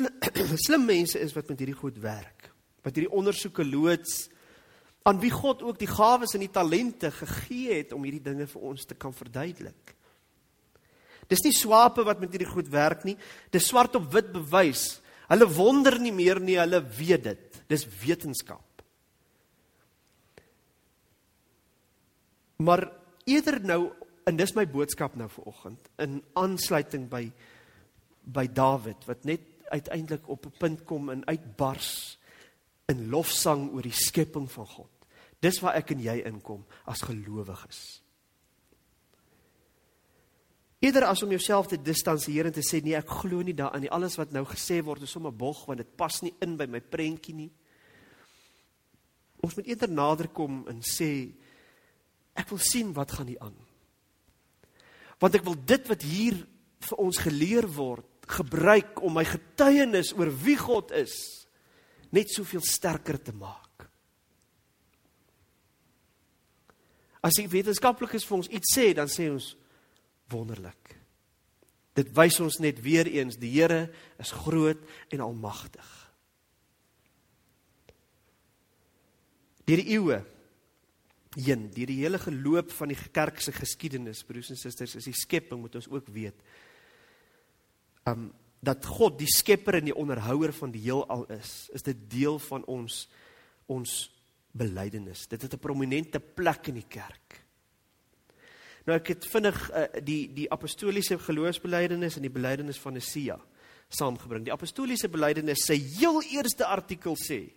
slim 0.66 0.84
mense 0.84 1.18
is 1.18 1.34
wat 1.34 1.48
met 1.48 1.58
hierdie 1.58 1.80
goed 1.80 1.98
werk. 1.98 2.50
Wat 2.82 2.94
hierdie 2.94 3.12
ondersoeke 3.12 3.64
loods 3.64 4.28
aan 5.02 5.20
wie 5.20 5.30
God 5.30 5.62
ook 5.62 5.78
die 5.78 5.90
gawes 5.90 6.34
en 6.34 6.42
die 6.42 6.50
talente 6.50 7.10
gegee 7.10 7.74
het 7.74 7.92
om 7.92 8.02
hierdie 8.02 8.22
dinge 8.22 8.46
vir 8.46 8.62
ons 8.62 8.84
te 8.84 8.94
kan 8.94 9.14
verduidelik. 9.14 9.94
Dis 11.26 11.42
nie 11.42 11.54
swape 11.54 12.04
wat 12.06 12.20
met 12.20 12.30
hierdie 12.30 12.50
goed 12.50 12.68
werk 12.68 13.04
nie, 13.04 13.16
dis 13.50 13.66
swart 13.66 13.94
op 13.94 14.12
wit 14.12 14.32
bewys 14.32 15.00
Hulle 15.30 15.48
wonder 15.56 15.98
nie 15.98 16.14
meer 16.14 16.38
nie, 16.42 16.58
hulle 16.60 16.80
weet 16.98 17.24
dit. 17.26 17.60
Dis 17.70 17.86
wetenskap. 18.02 18.62
Maar 22.56 22.88
eerder 23.24 23.60
nou 23.64 23.80
en 24.26 24.36
dis 24.36 24.54
my 24.56 24.64
boodskap 24.66 25.14
nou 25.16 25.28
vir 25.30 25.44
oggend 25.46 25.90
in 26.02 26.22
aansluiting 26.34 27.06
by 27.10 27.28
by 28.26 28.48
Dawid 28.50 29.04
wat 29.06 29.24
net 29.24 29.44
uiteindelik 29.70 30.28
op 30.28 30.46
'n 30.46 30.58
punt 30.58 30.84
kom 30.84 31.10
en 31.10 31.26
uitbars 31.26 32.18
in 32.86 33.08
lofsang 33.08 33.70
oor 33.72 33.82
die 33.82 33.92
skepping 33.92 34.50
van 34.50 34.66
God. 34.66 34.90
Dis 35.40 35.60
waar 35.60 35.74
ek 35.74 35.90
en 35.90 36.00
jy 36.00 36.22
inkom 36.26 36.64
as 36.84 37.02
gelowiges. 37.02 38.02
Eerder 40.78 41.04
as 41.04 41.22
om 41.22 41.30
jouself 41.30 41.66
te 41.66 41.82
distansieer 41.82 42.46
en 42.46 42.52
te 42.52 42.60
sê 42.60 42.82
nee, 42.82 42.96
ek 42.96 43.08
glo 43.08 43.42
nie 43.42 43.54
daarin 43.54 43.80
nie. 43.80 43.90
Alles 43.90 44.16
wat 44.16 44.32
nou 44.32 44.44
gesê 44.44 44.82
word 44.84 45.02
is 45.02 45.10
sommer 45.10 45.32
bog 45.32 45.64
want 45.66 45.78
dit 45.78 45.96
pas 45.96 46.22
nie 46.22 46.34
in 46.40 46.56
by 46.56 46.66
my 46.66 46.80
prentjie 46.80 47.34
nie. 47.34 47.50
Ons 49.40 49.54
moet 49.54 49.66
eerder 49.66 49.90
nader 49.90 50.28
kom 50.28 50.64
en 50.68 50.80
sê 50.82 51.32
ek 52.36 52.50
wil 52.52 52.60
sien 52.62 52.92
wat 52.96 53.14
gaan 53.16 53.30
hier 53.30 53.42
aan. 53.44 53.56
Want 55.22 55.38
ek 55.38 55.46
wil 55.46 55.56
dit 55.56 55.88
wat 55.88 56.04
hier 56.04 56.38
vir 56.86 57.00
ons 57.02 57.18
geleer 57.24 57.66
word 57.76 58.06
gebruik 58.26 59.00
om 59.06 59.14
my 59.16 59.24
getuienis 59.26 60.12
oor 60.16 60.30
wie 60.42 60.58
God 60.58 60.92
is 60.96 61.14
net 62.14 62.30
soveel 62.32 62.62
sterker 62.64 63.18
te 63.22 63.34
maak. 63.34 63.86
As 67.26 67.38
die 67.38 67.48
wetenskaplikes 67.50 68.26
vir 68.26 68.38
ons 68.38 68.50
iets 68.54 68.70
sê, 68.76 68.90
dan 68.94 69.10
sê 69.10 69.28
ons 69.32 69.54
wonderlik. 70.30 70.94
Dit 71.96 72.12
wys 72.14 72.38
ons 72.44 72.58
net 72.62 72.78
weer 72.84 73.08
eens 73.08 73.38
die 73.40 73.50
Here 73.56 73.86
is 74.22 74.34
groot 74.44 74.82
en 75.14 75.24
almagtig. 75.24 75.86
Deur 79.66 79.82
die 79.82 79.96
eeue 79.96 80.20
heen, 81.36 81.68
deur 81.74 81.86
die 81.86 82.00
hele 82.00 82.18
geloop 82.18 82.72
van 82.72 82.88
die 82.88 82.98
kerk 83.12 83.40
se 83.40 83.52
geskiedenis, 83.52 84.24
broers 84.24 84.50
en 84.50 84.56
susters, 84.60 84.96
is 84.96 85.08
die 85.08 85.16
skepping 85.16 85.60
moet 85.60 85.78
ons 85.78 85.88
ook 85.92 86.08
weet. 86.14 86.42
Um 88.08 88.32
dat 88.66 88.86
God 88.88 89.18
die 89.20 89.28
skepper 89.30 89.76
en 89.78 89.84
die 89.90 89.94
onderhouer 89.94 90.50
van 90.56 90.72
die 90.74 90.80
heelal 90.80 91.26
is, 91.30 91.68
is 91.76 91.84
dit 91.86 91.98
deel 92.10 92.38
van 92.48 92.64
ons 92.66 93.04
ons 93.70 93.92
belydenis. 94.56 95.26
Dit 95.28 95.42
het 95.42 95.54
'n 95.54 95.58
prominente 95.58 96.20
plek 96.20 96.68
in 96.68 96.74
die 96.74 96.88
kerk. 96.88 97.44
Nou 98.86 98.96
ek 98.98 99.06
het 99.06 99.26
vinnig 99.26 99.70
uh, 99.70 99.84
die 100.02 100.32
die 100.32 100.50
apostoliese 100.50 101.18
geloofsbelijdenis 101.18 102.16
en 102.16 102.22
die 102.22 102.30
belijdenis 102.30 102.78
van 102.78 102.92
Nicea 102.92 103.38
saamgebring. 103.88 104.44
Die 104.44 104.52
apostoliese 104.52 105.08
belijdenis 105.08 105.70
sê 105.70 105.74
heel 105.74 106.22
eerste 106.22 106.66
artikel 106.66 107.14
sê 107.14 107.52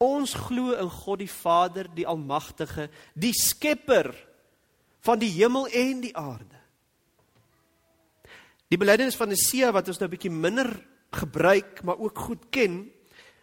Ons 0.00 0.32
glo 0.32 0.72
in 0.80 0.88
God 0.88 1.20
die 1.20 1.28
Vader, 1.28 1.90
die 1.92 2.06
Almagtige, 2.08 2.88
die 3.12 3.34
Skepper 3.36 4.14
van 5.04 5.20
die 5.20 5.28
hemel 5.34 5.66
en 5.76 6.00
die 6.00 6.14
aarde. 6.16 6.56
Die 8.70 8.78
belydenis 8.80 9.18
van 9.18 9.28
Nicea 9.28 9.72
wat 9.74 9.88
ons 9.88 9.98
nou 9.98 10.08
'n 10.08 10.14
bietjie 10.16 10.30
minder 10.30 10.70
gebruik, 11.12 11.82
maar 11.82 11.98
ook 11.98 12.18
goed 12.18 12.50
ken, 12.50 12.90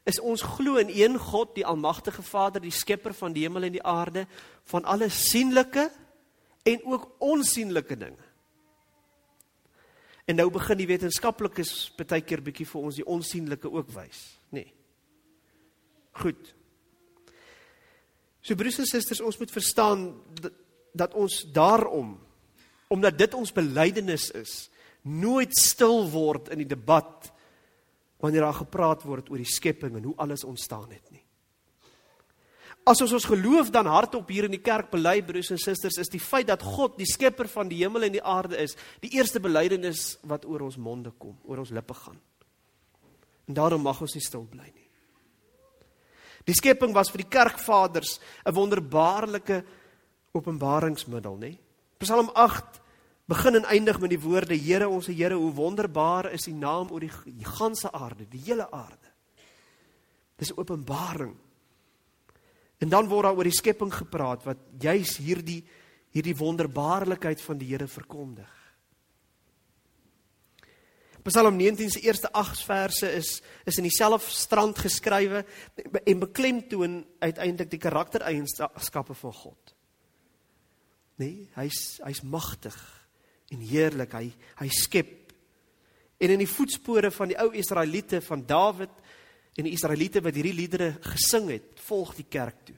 is 0.06 0.20
ons 0.20 0.42
glo 0.42 0.78
in 0.78 0.90
een 0.90 1.20
God, 1.20 1.56
die 1.56 1.66
Almagtige 1.66 2.24
Vader, 2.24 2.62
die 2.62 2.72
Skepper 2.72 3.14
van 3.14 3.34
die 3.34 3.44
hemel 3.44 3.64
en 3.64 3.72
die 3.72 3.84
aarde, 3.84 4.28
van 4.64 4.86
alle 4.86 5.10
sienlike 5.10 5.92
en 6.64 6.86
ook 6.86 7.16
onsienlike 7.20 7.98
dinge. 7.98 8.26
En 10.26 10.36
nou 10.36 10.50
begin 10.52 10.78
die 10.78 10.88
wetenskaplikes 10.88 11.94
baie 11.98 12.22
keer 12.22 12.42
bietjie 12.42 12.66
vir 12.66 12.82
ons 12.82 12.96
die 12.96 13.06
onsienlike 13.06 13.72
ook 13.72 13.92
wys, 13.96 14.40
nê. 14.50 14.64
Nee. 14.64 14.77
Goed. 16.22 16.54
So 18.42 18.56
broers 18.56 18.80
en 18.80 18.88
susters, 18.88 19.22
ons 19.22 19.38
moet 19.38 19.52
verstaan 19.52 20.08
dat, 20.42 20.56
dat 20.98 21.14
ons 21.14 21.44
daarom 21.54 22.16
omdat 22.88 23.18
dit 23.20 23.34
ons 23.36 23.52
belydenis 23.52 24.30
is, 24.40 24.52
nooit 25.04 25.52
stil 25.60 26.06
word 26.08 26.48
in 26.56 26.62
die 26.64 26.70
debat 26.70 27.28
wanneer 28.24 28.48
daar 28.48 28.62
gepraat 28.62 29.04
word 29.04 29.28
oor 29.30 29.42
die 29.42 29.50
skepping 29.50 29.98
en 30.00 30.08
hoe 30.08 30.16
alles 30.24 30.46
ontstaan 30.48 30.88
het 30.90 31.12
nie. 31.12 31.24
As 32.88 33.02
ons 33.04 33.12
ons 33.18 33.28
geloof 33.28 33.70
dan 33.76 33.90
hardop 33.92 34.30
hier 34.32 34.48
in 34.48 34.56
die 34.56 34.64
kerk 34.64 34.88
bely 34.94 35.20
broers 35.28 35.52
en 35.52 35.60
susters, 35.60 36.00
is 36.00 36.12
die 36.12 36.24
feit 36.24 36.48
dat 36.48 36.64
God 36.64 36.96
die 36.96 37.10
skepper 37.10 37.50
van 37.52 37.68
die 37.68 37.82
hemel 37.82 38.08
en 38.08 38.16
die 38.16 38.24
aarde 38.24 38.56
is, 38.64 38.78
die 39.04 39.12
eerste 39.20 39.44
belydenis 39.44 40.14
wat 40.24 40.48
oor 40.48 40.64
ons 40.70 40.80
monde 40.80 41.12
kom, 41.20 41.36
oor 41.44 41.66
ons 41.66 41.76
lippe 41.76 41.98
gaan. 42.00 42.20
En 43.48 43.60
daarom 43.60 43.84
mag 43.84 44.00
ons 44.02 44.16
nie 44.16 44.24
stil 44.24 44.48
bly 44.48 44.72
nie. 44.72 44.87
Die 46.48 46.56
skepping 46.56 46.94
was 46.96 47.12
vir 47.12 47.26
die 47.26 47.30
kerkvaders 47.30 48.20
'n 48.46 48.56
wonderbaarlike 48.56 49.64
openbaringsmiddel, 50.34 51.36
nê? 51.38 51.58
Psalm 52.00 52.30
8 52.34 52.82
begin 53.28 53.56
en 53.56 53.66
eindig 53.66 54.00
met 54.00 54.10
die 54.10 54.22
woorde: 54.22 54.56
Here, 54.56 54.88
ons 54.88 55.08
Here, 55.08 55.36
hoe 55.36 55.54
wonderbaar 55.54 56.32
is 56.32 56.48
U 56.48 56.52
naam 56.52 56.92
oor 56.92 57.00
die 57.00 57.12
ganse 57.44 57.92
aarde, 57.92 58.28
die 58.30 58.42
hele 58.46 58.72
aarde. 58.72 59.12
Dis 60.38 60.52
'n 60.52 60.60
openbaring. 60.60 61.36
En 62.78 62.90
dan 62.90 63.08
word 63.08 63.24
daar 63.24 63.36
oor 63.36 63.44
die 63.44 63.52
skepping 63.52 63.94
gepraat 63.94 64.44
wat 64.44 64.58
juis 64.80 65.18
hierdie 65.18 65.64
hierdie 66.12 66.38
wonderbaarlikheid 66.38 67.42
van 67.42 67.58
die 67.58 67.68
Here 67.68 67.88
verkondig. 67.88 68.57
Psalm 71.28 71.58
19 71.60 71.90
se 71.92 72.00
eerste 72.00 72.32
8 72.32 72.64
verse 72.64 73.08
is 73.12 73.42
is 73.68 73.78
in 73.78 73.84
dieselfde 73.84 74.32
strand 74.32 74.78
geskrywe 74.80 75.44
en 76.04 76.20
beklemtoon 76.20 77.02
uiteindelik 77.20 77.72
die 77.72 77.82
karaktereienskappe 77.84 79.14
van 79.14 79.34
God. 79.34 79.74
Nee, 81.20 81.50
hy's 81.58 81.98
hy's 82.06 82.22
magtig 82.24 82.78
en 83.52 83.60
heerlik. 83.60 84.14
Hy 84.16 84.32
hy 84.62 84.70
skep. 84.72 85.34
En 86.18 86.32
in 86.34 86.40
die 86.40 86.50
voetspore 86.50 87.12
van 87.12 87.34
die 87.34 87.40
ou 87.44 87.50
Israeliete 87.60 88.22
van 88.24 88.46
Dawid 88.48 88.94
en 89.58 89.68
die 89.68 89.74
Israeliete 89.76 90.24
wat 90.24 90.38
hierdie 90.38 90.56
liedere 90.56 90.94
gesing 91.12 91.50
het, 91.52 91.76
volg 91.90 92.16
die 92.16 92.28
kerk 92.30 92.62
toe. 92.70 92.78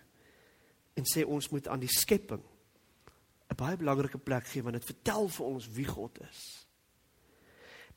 En 0.97 1.05
sê 1.05 1.21
ons 1.21 1.51
moet 1.53 1.69
aan 1.69 1.83
die 1.83 1.91
skepping 1.91 2.41
'n 3.49 3.57
baie 3.57 3.77
belangrike 3.77 4.17
plek 4.17 4.47
gee 4.47 4.63
want 4.63 4.77
dit 4.77 4.85
vertel 4.85 5.29
vir 5.29 5.45
ons 5.45 5.69
wie 5.69 5.85
God 5.85 6.19
is. 6.21 6.58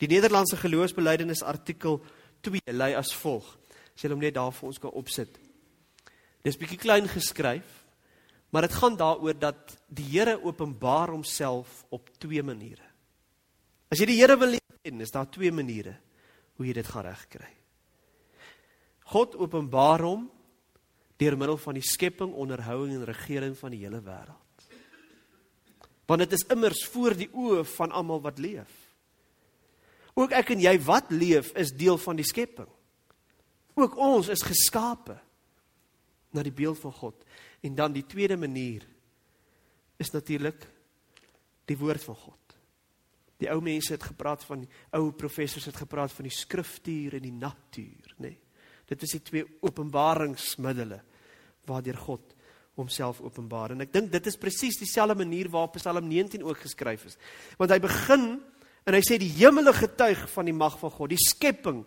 Die 0.03 0.09
Nederlandse 0.11 0.57
geloofsbelijdenis 0.59 1.45
artikel 1.47 2.01
2 2.43 2.75
lei 2.75 2.91
as 2.99 3.12
volg. 3.15 3.47
Sê 3.95 4.09
hom 4.11 4.19
net 4.19 4.35
daar 4.35 4.51
vir 4.51 4.73
ons 4.73 4.81
kan 4.83 4.91
opsit. 4.99 5.37
Dis 6.43 6.59
bietjie 6.59 6.81
klein 6.83 7.07
geskryf, 7.07 7.69
maar 8.51 8.67
dit 8.67 8.75
gaan 8.75 8.99
daaroor 8.99 9.38
dat 9.38 9.77
die 9.87 10.09
Here 10.11 10.41
openbaar 10.43 11.15
homself 11.15 11.85
op 11.95 12.11
twee 12.19 12.43
maniere. 12.43 12.83
As 13.95 14.03
jy 14.03 14.11
die 14.11 14.19
Here 14.19 14.35
wil 14.41 14.59
ken, 14.83 15.01
is 15.01 15.15
daar 15.15 15.31
twee 15.31 15.55
maniere 15.55 15.95
hoe 16.59 16.67
jy 16.67 16.75
dit 16.75 16.91
gaan 16.91 17.07
regkry. 17.07 17.55
God 19.15 19.38
openbaar 19.38 20.03
hom 20.03 20.27
deur 21.23 21.38
middel 21.38 21.61
van 21.62 21.79
die 21.79 21.87
skepping, 21.87 22.35
onderhouding 22.35 22.99
en 22.99 23.07
regering 23.07 23.55
van 23.55 23.71
die 23.71 23.85
hele 23.85 24.03
wêreld. 24.03 24.67
Want 26.11 26.27
dit 26.27 26.35
is 26.35 26.49
immers 26.51 26.83
voor 26.91 27.15
die 27.15 27.31
oë 27.31 27.62
van 27.79 27.95
almal 27.95 28.25
wat 28.25 28.43
leef. 28.43 28.82
Ook 30.18 30.35
ek 30.37 30.53
en 30.55 30.61
jy 30.61 30.75
wat 30.85 31.11
leef 31.14 31.53
is 31.59 31.72
deel 31.77 31.98
van 31.98 32.18
die 32.18 32.27
skepping. 32.27 32.68
Ook 33.79 33.96
ons 33.96 34.29
is 34.33 34.44
geskape 34.44 35.16
na 36.33 36.44
die 36.44 36.53
beeld 36.53 36.81
van 36.83 36.92
God. 36.92 37.25
En 37.64 37.75
dan 37.75 37.94
die 37.94 38.07
tweede 38.07 38.37
manier 38.37 38.85
is 40.03 40.12
natuurlik 40.12 40.66
die 41.70 41.79
woord 41.79 42.05
van 42.05 42.18
God. 42.18 42.38
Die 43.42 43.51
ou 43.51 43.59
mense 43.64 43.94
het 43.94 44.05
gepraat 44.07 44.44
van 44.46 44.66
ou 44.94 45.07
professors 45.18 45.66
het 45.66 45.81
gepraat 45.81 46.12
van 46.14 46.29
die 46.29 46.35
skriftuur 46.35 47.16
en 47.18 47.25
die 47.25 47.35
natuur, 47.35 48.14
nê. 48.18 48.29
Nee. 48.29 48.38
Dit 48.92 49.07
is 49.07 49.14
die 49.16 49.22
twee 49.25 49.44
openbaringsmiddels 49.64 51.01
waardeur 51.70 51.96
God 52.03 52.35
homself 52.77 53.20
openbaar. 53.22 53.75
En 53.75 53.85
ek 53.85 53.92
dink 53.92 54.11
dit 54.12 54.29
is 54.29 54.38
presies 54.40 54.79
dieselfde 54.81 55.16
manier 55.20 55.51
waarop 55.53 55.77
Psalm 55.79 56.09
19 56.09 56.42
ook 56.44 56.62
geskryf 56.64 57.05
is. 57.11 57.18
Want 57.61 57.72
hy 57.75 57.79
begin 57.85 58.27
En 58.85 58.97
hy 58.97 59.03
sê 59.07 59.18
die 59.21 59.31
hemele 59.31 59.73
getuig 59.77 60.25
van 60.33 60.49
die 60.49 60.57
mag 60.57 60.79
van 60.81 60.90
God, 60.90 61.12
die 61.12 61.21
skepping. 61.21 61.85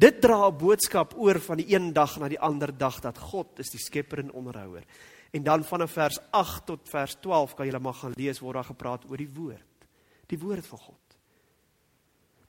Dit 0.00 0.20
dra 0.22 0.48
'n 0.48 0.56
boodskap 0.56 1.14
oor 1.16 1.40
van 1.40 1.56
die 1.56 1.74
een 1.74 1.92
dag 1.92 2.18
na 2.18 2.28
die 2.28 2.40
ander 2.40 2.72
dag 2.72 3.00
dat 3.00 3.18
God 3.18 3.58
is 3.58 3.70
die 3.70 3.80
skepper 3.80 4.18
en 4.18 4.32
onderhouer. 4.32 4.84
En 5.32 5.42
dan 5.42 5.64
vanaf 5.64 5.92
vers 5.92 6.18
8 6.30 6.66
tot 6.66 6.88
vers 6.88 7.16
12 7.20 7.54
kan 7.54 7.66
julle 7.66 7.78
maar 7.78 7.94
gaan 7.94 8.12
lees 8.16 8.40
waar 8.40 8.52
daar 8.52 8.64
gepraat 8.64 9.04
oor 9.10 9.16
die 9.16 9.34
woord. 9.34 9.86
Die 10.26 10.38
woord 10.38 10.66
van 10.66 10.78
God. 10.78 11.16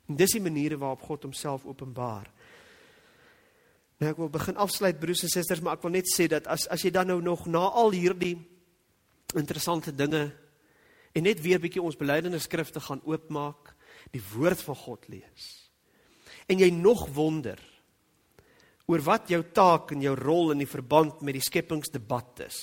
En 0.08 0.16
dis 0.16 0.32
die 0.32 0.42
maniere 0.42 0.78
waarop 0.78 1.02
God 1.02 1.24
homself 1.24 1.66
openbaar. 1.66 2.32
Nou 4.02 4.12
ek 4.12 4.18
wil 4.18 4.30
begin 4.30 4.58
afsluit 4.58 5.00
broers 5.00 5.24
en 5.24 5.30
susters, 5.30 5.62
maar 5.62 5.78
ek 5.78 5.84
wil 5.86 5.92
net 5.92 6.10
sê 6.10 6.26
dat 6.28 6.48
as 6.48 6.66
as 6.74 6.82
jy 6.82 6.90
dan 6.90 7.08
nou 7.08 7.22
nog 7.22 7.46
na 7.46 7.68
al 7.70 7.92
hierdie 7.92 8.38
interessante 9.38 9.94
dinge 9.96 10.32
en 11.12 11.28
net 11.28 11.42
weer 11.44 11.60
bietjie 11.62 11.84
ons 11.84 11.98
belydenis 12.00 12.48
skrifte 12.48 12.82
gaan 12.84 13.04
oopmaak, 13.08 13.74
die 14.12 14.24
woord 14.34 14.62
van 14.66 14.78
God 14.80 15.08
lees. 15.12 15.50
En 16.50 16.60
jy 16.60 16.72
nog 16.74 17.08
wonder 17.16 17.60
oor 18.92 19.04
wat 19.06 19.30
jou 19.32 19.42
taak 19.56 19.94
en 19.96 20.04
jou 20.04 20.16
rol 20.18 20.54
in 20.56 20.64
die 20.64 20.70
verband 20.70 21.22
met 21.24 21.38
die 21.38 21.46
skepingsdebat 21.46 22.44
is. 22.48 22.62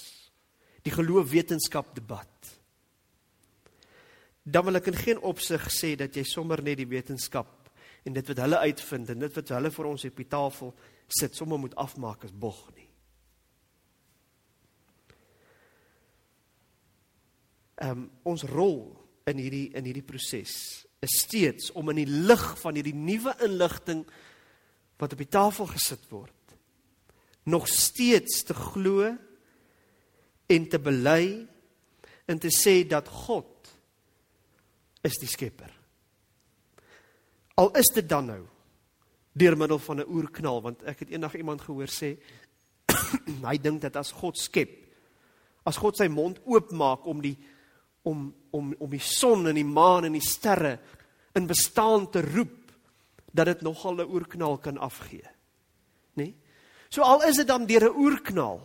Die 0.84 0.92
geloofwetenskap 0.92 1.94
debat. 1.96 2.50
Dan 4.48 4.66
wil 4.68 4.80
ek 4.80 4.90
in 4.90 4.98
geen 4.98 5.22
opsig 5.28 5.68
sê 5.72 5.94
dat 6.00 6.16
jy 6.16 6.24
sommer 6.28 6.62
net 6.64 6.80
die 6.80 6.88
wetenskap 6.88 7.70
en 8.08 8.16
dit 8.16 8.30
wat 8.32 8.42
hulle 8.44 8.61
uitvind 8.64 9.11
en 9.12 9.24
dit 9.26 9.40
wat 9.40 9.54
hulle 9.56 9.72
vir 9.74 9.88
ons 9.90 10.06
op 10.08 10.20
die 10.22 10.28
tafel 10.28 10.74
sit 11.20 11.37
sommer 11.37 11.61
moet 11.61 11.76
afmaak 11.80 12.24
as 12.28 12.32
bog 12.32 12.68
nie. 12.76 12.88
Um, 17.84 18.08
ons 18.24 18.44
rol 18.48 18.80
in 19.28 19.40
hierdie 19.40 19.68
in 19.76 19.84
hierdie 19.84 20.06
proses 20.06 20.54
is 21.04 21.20
steeds 21.22 21.70
om 21.78 21.92
in 21.92 22.02
die 22.02 22.10
lig 22.28 22.44
van 22.60 22.78
hierdie 22.78 22.96
nuwe 22.96 23.34
inligting 23.46 24.02
wat 24.98 25.14
op 25.14 25.22
die 25.22 25.30
tafel 25.30 25.68
gesit 25.70 26.08
word 26.10 26.34
nog 27.48 27.68
steeds 27.68 28.42
te 28.44 28.54
glo 28.54 29.08
en 30.48 30.68
te 30.68 30.80
bely 30.80 31.46
en 32.28 32.40
te 32.40 32.50
sê 32.52 32.82
dat 32.88 33.08
God 33.08 33.70
is 35.06 35.16
die 35.20 35.28
skepper. 35.30 35.70
Al 37.56 37.70
is 37.78 37.88
dit 37.94 38.08
dan 38.08 38.28
nou 38.28 38.42
deur 39.38 39.56
middel 39.56 39.78
van 39.78 40.00
'n 40.00 40.10
oerknal 40.10 40.60
want 40.62 40.82
ek 40.82 40.98
het 40.98 41.10
eendag 41.10 41.34
iemand 41.34 41.60
gehoor 41.60 41.88
sê 41.88 42.18
hy 43.48 43.56
dink 43.56 43.80
dat 43.80 43.96
as 43.96 44.10
God 44.12 44.36
skep 44.36 44.70
as 45.64 45.76
God 45.76 45.96
sy 45.96 46.08
mond 46.08 46.40
oopmaak 46.44 47.06
om 47.06 47.22
die 47.22 47.36
om 48.08 48.28
om 48.50 48.72
om 48.78 48.90
die 48.90 49.02
son 49.04 49.46
en 49.50 49.58
die 49.58 49.66
maan 49.66 50.08
en 50.08 50.16
die 50.16 50.24
sterre 50.24 50.78
in 51.36 51.46
bestaan 51.46 52.08
te 52.10 52.22
roep 52.24 52.72
dat 53.32 53.46
dit 53.46 53.60
nogal 53.62 54.00
'n 54.00 54.10
oerknal 54.10 54.58
kan 54.58 54.78
afgee. 54.78 55.28
Nê? 56.16 56.24
Nee? 56.24 56.34
So 56.88 57.02
al 57.02 57.22
is 57.22 57.36
dit 57.36 57.46
dan 57.46 57.66
deur 57.66 57.84
'n 57.84 57.96
oerknal. 57.96 58.60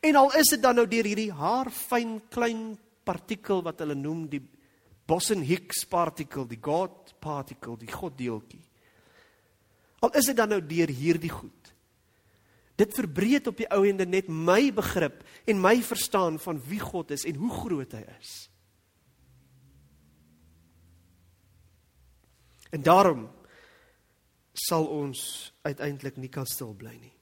En 0.00 0.16
al 0.16 0.34
is 0.36 0.48
dit 0.48 0.62
dan 0.62 0.74
nou 0.74 0.86
deur 0.88 1.04
hierdie 1.04 1.32
haarfyn 1.32 2.20
klein 2.28 2.78
partikel 3.04 3.62
wat 3.62 3.78
hulle 3.78 3.94
noem 3.94 4.28
die 4.28 4.42
Boson-Higgs 5.06 5.84
partikel, 5.90 6.46
die 6.46 6.60
God 6.62 7.14
particle, 7.18 7.76
die 7.76 7.92
God 7.92 8.16
deeltjie. 8.18 8.62
Al 10.00 10.14
is 10.16 10.30
dit 10.30 10.36
dan 10.36 10.48
nou 10.48 10.60
deur 10.66 10.88
hierdie 10.88 11.32
goed. 11.32 11.59
Dit 12.80 12.94
verbreek 12.96 13.50
op 13.50 13.58
die 13.60 13.68
ou 13.68 13.82
ende 13.88 14.06
net 14.08 14.30
my 14.32 14.70
begrip 14.72 15.20
en 15.48 15.60
my 15.60 15.76
verstaan 15.84 16.38
van 16.40 16.60
wie 16.70 16.80
God 16.80 17.12
is 17.12 17.26
en 17.28 17.36
hoe 17.40 17.50
groot 17.52 17.92
hy 17.98 18.04
is. 18.16 18.32
En 22.70 22.82
daarom 22.86 23.26
sal 24.56 24.86
ons 24.86 25.20
uiteindelik 25.66 26.16
nie 26.16 26.30
kan 26.32 26.46
stil 26.48 26.72
bly 26.78 26.94
nie. 26.96 27.14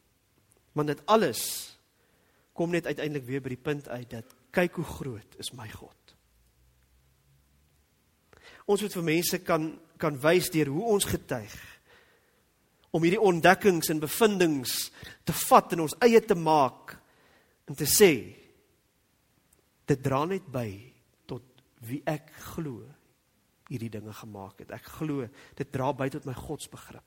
Want 0.76 0.92
dit 0.92 1.02
alles 1.10 1.42
kom 2.58 2.70
net 2.74 2.86
uiteindelik 2.86 3.26
weer 3.26 3.42
by 3.42 3.54
die 3.54 3.64
punt 3.70 3.88
uit 3.88 4.10
dat 4.12 4.34
kyk 4.54 4.78
hoe 4.80 4.86
groot 4.86 5.38
is 5.42 5.52
my 5.56 5.68
God. 5.72 5.94
Ons 8.68 8.84
moet 8.84 8.96
vir 8.98 9.06
mense 9.06 9.42
kan 9.42 9.70
kan 9.98 10.14
wys 10.22 10.46
deur 10.54 10.68
hoe 10.70 10.92
ons 10.94 11.08
getuig 11.10 11.54
om 12.90 13.04
hierdie 13.04 13.20
ontdekkings 13.20 13.90
en 13.92 14.00
bevindinge 14.00 14.90
te 15.24 15.34
vat 15.48 15.72
en 15.74 15.84
ons 15.84 15.96
eie 16.04 16.20
te 16.24 16.36
maak 16.38 16.96
en 17.68 17.76
te 17.76 17.86
sê 17.88 18.12
dit 19.88 20.00
dra 20.04 20.24
net 20.28 20.46
by 20.52 20.68
tot 21.28 21.44
wie 21.88 22.00
ek 22.08 22.32
glo 22.52 22.84
hierdie 23.68 23.92
dinge 23.92 24.14
gemaak 24.16 24.62
het. 24.62 24.72
Ek 24.72 24.86
glo 24.98 25.26
dit 25.56 25.70
dra 25.72 25.92
by 25.92 26.08
tot 26.12 26.24
my 26.28 26.34
godsbegrip. 26.36 27.04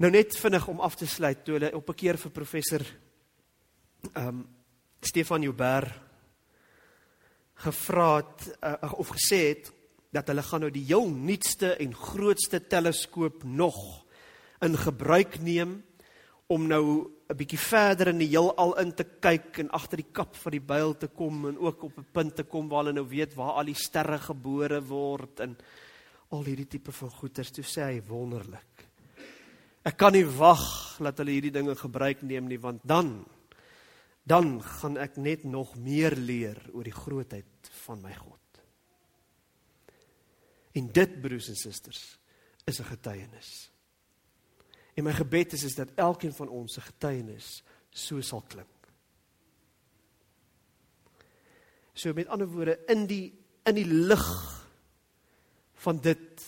Nou 0.00 0.10
net 0.14 0.36
vinnig 0.38 0.68
om 0.70 0.80
af 0.80 0.96
te 0.96 1.08
sluit 1.10 1.42
toe 1.44 1.58
hulle 1.58 1.74
op 1.76 1.90
'n 1.90 1.94
keer 1.94 2.16
vir 2.16 2.30
professor 2.30 2.82
ehm 4.14 4.28
um, 4.28 4.48
Stefan 5.02 5.42
Joubert 5.42 5.92
gevra 7.54 8.16
het 8.16 8.58
uh, 8.62 8.92
of 8.96 9.08
gesê 9.08 9.38
het 9.48 9.72
dat 10.10 10.30
hulle 10.30 10.42
gaan 10.42 10.60
nou 10.66 10.70
die 10.74 10.86
heel 10.88 11.08
nuutste 11.10 11.74
en 11.78 11.94
grootste 11.94 12.60
teleskoop 12.66 13.44
nog 13.44 13.78
in 14.60 14.76
gebruik 14.76 15.38
neem 15.40 15.80
om 16.50 16.66
nou 16.66 17.10
'n 17.30 17.36
bietjie 17.36 17.58
verder 17.58 18.08
in 18.08 18.18
die 18.18 18.32
heelal 18.32 18.74
in 18.82 18.92
te 18.92 19.04
kyk 19.04 19.58
en 19.62 19.70
agter 19.70 20.02
die 20.02 20.12
kap 20.12 20.34
van 20.36 20.52
die 20.52 20.60
byl 20.60 20.96
te 20.98 21.06
kom 21.06 21.46
en 21.46 21.58
ook 21.58 21.82
op 21.82 21.98
'n 21.98 22.06
punt 22.12 22.36
te 22.36 22.42
kom 22.42 22.68
waar 22.68 22.84
hulle 22.84 22.92
nou 22.92 23.06
weet 23.08 23.34
waar 23.34 23.52
al 23.52 23.64
die 23.64 23.74
sterre 23.74 24.18
gebore 24.18 24.80
word 24.82 25.40
en 25.40 25.56
al 26.30 26.44
hierdie 26.44 26.66
tipe 26.66 26.92
van 26.92 27.10
goeters. 27.10 27.50
Toe 27.50 27.64
sê 27.64 27.82
hy 27.82 28.02
wonderlik. 28.06 28.88
Ek 29.84 29.96
kan 29.96 30.12
nie 30.12 30.26
wag 30.26 30.98
dat 30.98 31.18
hulle 31.18 31.30
hierdie 31.30 31.54
dinge 31.54 31.74
gebruik 31.74 32.22
neem 32.22 32.48
nie 32.48 32.58
want 32.58 32.80
dan 32.84 33.24
dan 34.26 34.60
gaan 34.62 34.96
ek 34.96 35.16
net 35.16 35.44
nog 35.44 35.76
meer 35.76 36.14
leer 36.16 36.58
oor 36.72 36.84
die 36.84 36.94
grootheid 36.94 37.70
van 37.86 38.02
my 38.02 38.14
God. 38.14 38.39
En 40.72 40.92
dit 40.92 41.20
broers 41.20 41.48
en 41.48 41.56
susters 41.56 42.18
is 42.64 42.80
'n 42.80 42.84
getuienis. 42.84 43.70
En 44.94 45.04
my 45.04 45.12
gebed 45.12 45.52
is 45.52 45.64
is 45.64 45.74
dat 45.74 45.94
elkeen 45.94 46.32
van 46.32 46.48
ons 46.48 46.74
se 46.74 46.80
getuienis 46.80 47.62
so 47.90 48.20
sal 48.20 48.42
klink. 48.42 48.68
So 51.92 52.12
met 52.12 52.26
ander 52.26 52.48
woorde 52.48 52.78
in 52.86 53.06
die 53.06 53.38
in 53.64 53.74
die 53.74 53.86
lig 53.86 54.26
van 55.74 56.00
dit 56.00 56.44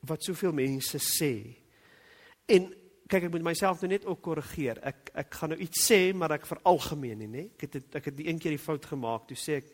wat 0.00 0.24
soveel 0.24 0.52
mense 0.52 0.98
sê. 0.98 1.56
En 2.46 2.74
kyk 3.06 3.28
ek 3.28 3.30
moet 3.34 3.44
myself 3.44 3.80
nou 3.80 3.90
net 3.92 4.04
ook 4.08 4.22
korrigeer. 4.24 4.80
Ek 4.82 5.10
ek 5.14 5.34
gaan 5.34 5.52
nou 5.54 5.60
iets 5.60 5.86
sê 5.90 6.00
maar 6.16 6.32
ek 6.32 6.48
veralgemeen 6.48 7.18
nie, 7.18 7.28
nê? 7.28 7.44
Ek 7.56 7.66
het 7.68 7.96
ek 8.00 8.10
het 8.10 8.16
die 8.16 8.28
een 8.28 8.40
keer 8.40 8.56
die 8.56 8.62
fout 8.62 8.86
gemaak. 8.88 9.28
Toe 9.28 9.38
sê 9.38 9.60
ek 9.60 9.72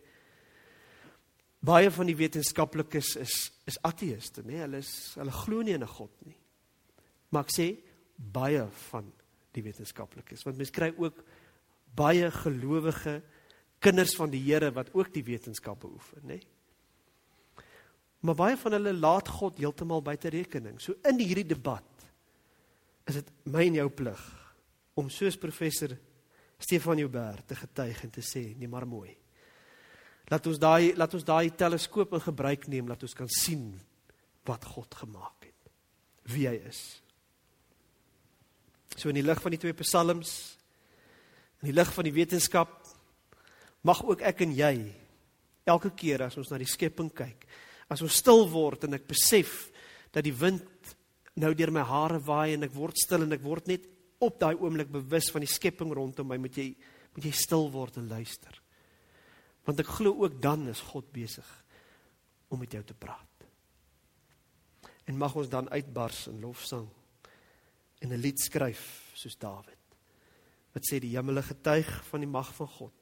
baie 1.61 1.90
van 1.90 2.07
die 2.07 2.16
wetenskaplikes 2.16 3.16
is 3.16 3.37
is 3.68 3.77
ateëste, 3.85 4.42
nê? 4.47 4.55
Nee, 4.55 4.62
hulle 4.64 4.79
is 4.81 4.92
hulle 5.18 5.35
glo 5.44 5.62
nie 5.62 5.75
in 5.75 5.83
'n 5.83 5.94
God 5.94 6.12
nie. 6.25 6.37
Maar 7.31 7.44
ek 7.44 7.53
sê 7.53 7.77
baie 8.16 8.66
van 8.90 9.12
die 9.53 9.62
wetenskaplikes, 9.62 10.44
want 10.44 10.57
mens 10.57 10.71
kry 10.71 10.94
ook 10.97 11.25
baie 11.94 12.31
gelowige 12.31 13.23
kinders 13.79 14.14
van 14.16 14.31
die 14.31 14.40
Here 14.40 14.71
wat 14.73 14.94
ook 14.94 15.12
die 15.12 15.25
wetenskap 15.25 15.81
beoefen, 15.81 16.23
nê? 16.25 16.40
Maar 18.21 18.35
baie 18.35 18.57
van 18.57 18.73
hulle 18.73 18.92
laat 18.92 19.29
God 19.29 19.59
heeltemal 19.59 20.03
buite 20.03 20.29
rekening. 20.29 20.81
So 20.81 20.94
in 21.07 21.18
hierdie 21.18 21.47
debat 21.47 21.85
is 23.07 23.14
dit 23.14 23.31
my 23.44 23.66
en 23.66 23.75
jou 23.75 23.88
plig 23.90 24.25
om 24.99 25.09
soos 25.09 25.38
professor 25.38 25.94
Stefan 26.59 26.99
Joubert 26.99 27.47
te 27.47 27.55
getuig 27.55 28.03
en 28.05 28.11
te 28.11 28.21
sê, 28.21 28.57
nee 28.59 28.68
maar 28.68 28.87
mooi. 28.87 29.14
Laat 30.29 30.47
ons 30.51 30.61
daai 30.61 30.93
laat 30.97 31.14
ons 31.17 31.25
daai 31.25 31.51
teleskoop 31.57 32.12
in 32.17 32.25
gebruik 32.25 32.69
neem 32.69 32.88
dat 32.91 33.03
ons 33.03 33.17
kan 33.17 33.31
sien 33.33 33.71
wat 34.49 34.64
God 34.64 34.95
gemaak 35.03 35.49
het. 35.49 35.73
Wie 36.29 36.47
hy 36.49 36.59
is. 36.69 36.83
So 38.97 39.09
in 39.09 39.21
die 39.21 39.27
lig 39.27 39.41
van 39.43 39.55
die 39.55 39.61
twee 39.62 39.77
psalms 39.81 40.59
in 41.62 41.73
die 41.73 41.77
lig 41.77 41.91
van 41.95 42.07
die 42.07 42.14
wetenskap 42.14 42.77
mag 43.87 44.03
ook 44.07 44.23
ek 44.27 44.45
en 44.47 44.55
jy 44.55 44.75
elke 45.69 45.91
keer 45.97 46.23
as 46.29 46.37
ons 46.41 46.51
na 46.53 46.59
die 46.61 46.69
skepping 46.69 47.11
kyk, 47.14 47.45
as 47.91 48.03
ons 48.05 48.21
stil 48.21 48.47
word 48.53 48.87
en 48.87 48.97
ek 48.99 49.09
besef 49.11 49.69
dat 50.14 50.25
die 50.25 50.35
wind 50.35 50.95
nou 51.38 51.51
deur 51.55 51.73
my 51.75 51.85
hare 51.87 52.21
waai 52.25 52.55
en 52.55 52.67
ek 52.67 52.75
word 52.75 52.99
stil 52.99 53.25
en 53.27 53.35
ek 53.37 53.45
word 53.45 53.69
net 53.71 53.85
op 54.25 54.38
daai 54.41 54.57
oomblik 54.57 54.91
bewus 54.91 55.29
van 55.35 55.45
die 55.45 55.51
skepping 55.51 55.93
rondom 55.95 56.27
my, 56.31 56.38
moet 56.41 56.57
jy 56.59 56.73
moet 57.14 57.27
jy 57.27 57.35
stil 57.35 57.69
word 57.73 57.99
en 57.99 58.09
luister. 58.11 58.55
Want 59.64 59.81
ek 59.81 59.90
glo 59.99 60.14
ook 60.25 60.40
dan 60.42 60.68
is 60.68 60.81
God 60.81 61.11
besig 61.12 61.49
om 62.49 62.59
met 62.59 62.73
jou 62.73 62.85
te 62.85 62.94
praat. 62.94 63.25
En 65.05 65.16
mag 65.16 65.35
ons 65.35 65.49
dan 65.49 65.71
uitbars 65.71 66.27
in 66.29 66.40
lofsang 66.40 66.88
en 67.99 68.12
'n 68.12 68.21
lied 68.21 68.40
skryf 68.40 69.12
soos 69.14 69.37
Dawid. 69.37 69.97
Wat 70.73 70.83
sê 70.85 71.01
die 71.01 71.16
hemele 71.16 71.42
getuig 71.42 72.05
van 72.05 72.21
die 72.21 72.29
mag 72.29 72.55
van 72.55 72.68
God. 72.68 72.92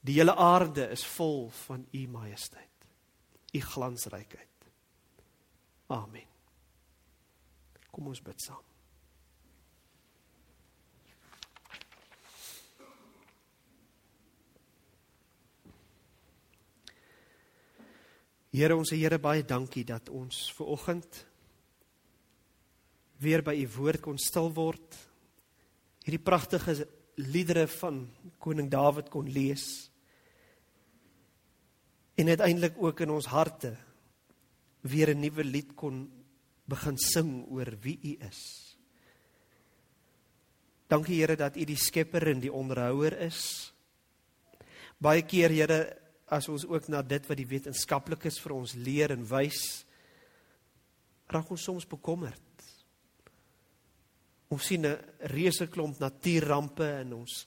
Die 0.00 0.14
hele 0.14 0.36
aarde 0.36 0.88
is 0.90 1.04
vol 1.06 1.50
van 1.50 1.86
u 1.92 2.06
majesteit. 2.08 2.88
U 3.52 3.60
glansrykheid. 3.60 4.48
Amen. 5.86 6.28
Kom 7.90 8.06
ons 8.06 8.22
bid 8.22 8.42
saam. 8.42 8.75
Here 18.56 18.72
ons 18.72 18.88
Here 18.88 19.18
baie 19.20 19.42
dankie 19.44 19.84
dat 19.84 20.08
ons 20.08 20.46
ver 20.56 20.68
oggend 20.72 21.16
weer 23.20 23.42
by 23.44 23.52
u 23.52 23.66
woord 23.74 24.00
kon 24.00 24.16
stil 24.16 24.48
word. 24.56 24.96
Hierdie 26.06 26.22
pragtige 26.24 26.86
liedere 27.20 27.66
van 27.68 28.06
koning 28.40 28.70
Dawid 28.72 29.10
kon 29.12 29.28
lees. 29.28 29.66
En 32.16 32.32
uiteindelik 32.32 32.80
ook 32.80 33.02
in 33.04 33.12
ons 33.12 33.28
harte 33.28 33.74
weer 34.88 35.12
'n 35.12 35.20
nuwe 35.20 35.44
lied 35.44 35.76
kon 35.76 36.08
begin 36.64 36.96
sing 36.96 37.44
oor 37.52 37.76
wie 37.82 37.98
u 38.02 38.16
is. 38.24 38.40
Dankie 40.88 41.20
Here 41.20 41.36
dat 41.36 41.56
u 41.56 41.64
die 41.64 41.76
skepper 41.76 42.28
en 42.28 42.40
die 42.40 42.52
onderhouer 42.52 43.20
is. 43.20 43.72
Baie 44.98 45.22
keer 45.22 45.50
Here 45.50 46.05
as 46.26 46.48
ons 46.50 46.66
ook 46.66 46.88
na 46.90 47.02
dit 47.02 47.26
wat 47.28 47.38
die 47.38 47.48
wetenskaplikes 47.48 48.40
vir 48.42 48.56
ons 48.56 48.74
leer 48.74 49.14
en 49.14 49.26
wys 49.30 49.84
raak 51.30 51.50
ons 51.50 51.62
soms 51.62 51.86
bekommerd. 51.90 52.42
Ons 54.50 54.66
sien 54.66 54.86
'n 54.86 54.98
reuse 55.34 55.66
klomp 55.66 55.98
natuurrampe 55.98 56.86
en 57.00 57.12
ons 57.12 57.46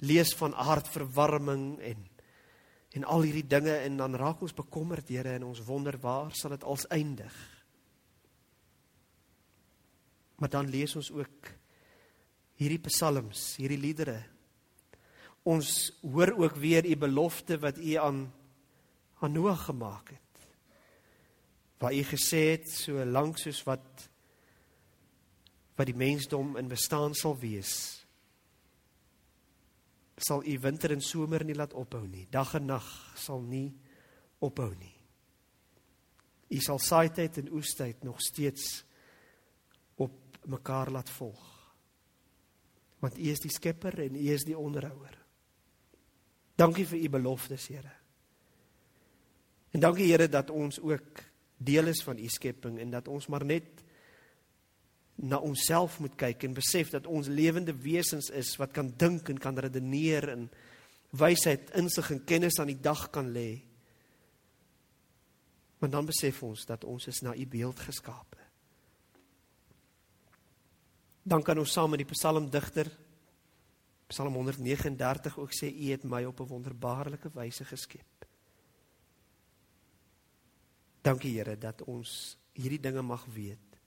lees 0.00 0.34
van 0.34 0.54
aardverwarming 0.54 1.80
en 1.80 2.08
en 2.96 3.04
al 3.04 3.22
hierdie 3.22 3.46
dinge 3.46 3.74
en 3.84 3.96
dan 3.96 4.14
raak 4.14 4.40
ons 4.40 4.54
bekommerd, 4.54 5.08
Here, 5.08 5.34
en 5.36 5.44
ons 5.44 5.60
wonder 5.66 5.98
waar 6.00 6.32
sal 6.32 6.50
dit 6.50 6.64
als 6.64 6.86
eindig? 6.88 7.34
Maar 10.36 10.48
dan 10.48 10.70
lees 10.70 10.96
ons 10.96 11.10
ook 11.10 11.50
hierdie 12.54 12.80
psalms, 12.88 13.56
hierdie 13.56 13.80
liedere 13.80 14.22
ons 15.46 15.68
hoor 16.02 16.34
ook 16.34 16.56
weer 16.58 16.86
u 16.86 16.96
belofte 16.98 17.58
wat 17.62 17.78
u 17.78 17.94
aan 18.02 18.26
aan 19.16 19.32
Noag 19.32 19.64
gemaak 19.64 20.10
het. 20.10 20.48
Waar 21.78 21.94
u 21.94 22.02
gesê 22.02 22.40
het 22.52 22.68
so 22.68 23.04
lank 23.04 23.38
soos 23.38 23.62
wat 23.64 24.08
wat 25.76 25.86
die 25.86 25.96
mensdom 25.96 26.56
in 26.56 26.68
bestaan 26.68 27.14
sal 27.14 27.36
wees 27.38 28.06
sal 30.16 30.44
u 30.44 30.58
winter 30.58 30.94
en 30.94 31.02
somer 31.04 31.44
nie 31.44 31.54
laat 31.54 31.74
ophou 31.76 32.06
nie. 32.08 32.24
Dag 32.32 32.54
en 32.56 32.70
nag 32.72 32.86
sal 33.20 33.42
nie 33.44 33.68
ophou 34.40 34.70
nie. 34.74 34.94
U 36.48 36.60
sal 36.62 36.80
saaityd 36.80 37.42
en 37.42 37.52
oestyd 37.58 38.04
nog 38.06 38.20
steeds 38.24 38.84
op 40.00 40.38
mekaar 40.48 40.90
laat 40.94 41.10
volg. 41.10 41.44
Want 43.02 43.18
U 43.18 43.28
is 43.28 43.42
die 43.44 43.52
skepper 43.52 43.98
en 44.06 44.16
U 44.16 44.24
is 44.32 44.46
die 44.48 44.56
onderhouer. 44.56 45.15
Dankie 46.56 46.86
vir 46.88 47.04
U 47.04 47.08
beloftes, 47.18 47.68
Here. 47.68 47.92
En 49.76 49.80
dankie 49.80 50.08
Here 50.08 50.28
dat 50.28 50.50
ons 50.50 50.80
ook 50.80 51.20
deel 51.56 51.92
is 51.92 52.02
van 52.04 52.18
U 52.18 52.28
skepping 52.28 52.78
en 52.80 52.90
dat 52.90 53.08
ons 53.08 53.26
maar 53.32 53.44
net 53.44 53.84
na 55.16 55.38
onsself 55.40 55.98
moet 56.00 56.16
kyk 56.16 56.44
en 56.44 56.56
besef 56.56 56.90
dat 56.92 57.06
ons 57.08 57.28
lewende 57.28 57.72
wesens 57.80 58.28
is 58.36 58.54
wat 58.60 58.74
kan 58.76 58.90
dink 59.00 59.28
en 59.32 59.38
kan 59.40 59.56
redeneer 59.58 60.28
en 60.32 60.48
wysheid, 61.16 61.70
insig 61.76 62.10
en 62.12 62.24
kennis 62.28 62.58
aan 62.60 62.72
die 62.72 62.80
dag 62.80 63.06
kan 63.12 63.30
lê. 63.32 63.62
Want 65.80 65.92
dan 65.92 66.08
besef 66.08 66.42
ons 66.44 66.66
dat 66.68 66.84
ons 66.84 67.08
is 67.08 67.22
na 67.24 67.34
U 67.36 67.46
beeld 67.46 67.80
geskape. 67.80 68.40
Dan 71.26 71.42
kan 71.42 71.58
ons 71.58 71.72
saam 71.72 71.90
met 71.92 72.04
die 72.04 72.12
psalmdigter 72.12 72.90
Psalm 74.06 74.34
139 74.34 75.38
ook 75.38 75.52
sê 75.52 75.70
U 75.70 75.90
het 75.90 76.04
my 76.04 76.24
op 76.24 76.40
'n 76.40 76.46
wonderbaarlike 76.46 77.30
wyse 77.34 77.64
geskep. 77.64 78.26
Dankie 81.02 81.36
Here 81.38 81.58
dat 81.58 81.82
ons 81.82 82.38
hierdie 82.52 82.80
dinge 82.80 83.02
mag 83.02 83.24
weet 83.24 83.78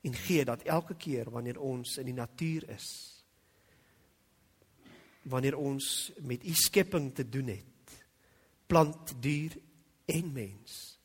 en 0.00 0.14
gee 0.14 0.44
dat 0.44 0.62
elke 0.62 0.94
keer 0.94 1.30
wanneer 1.30 1.60
ons 1.60 1.96
in 1.96 2.04
die 2.04 2.16
natuur 2.16 2.68
is 2.68 2.88
wanneer 5.22 5.56
ons 5.56 6.12
met 6.20 6.44
U 6.44 6.52
skepping 6.52 7.14
te 7.14 7.28
doen 7.28 7.46
het 7.46 8.02
plant, 8.66 9.14
dier 9.22 9.56
en 10.04 10.32
mens 10.32 10.98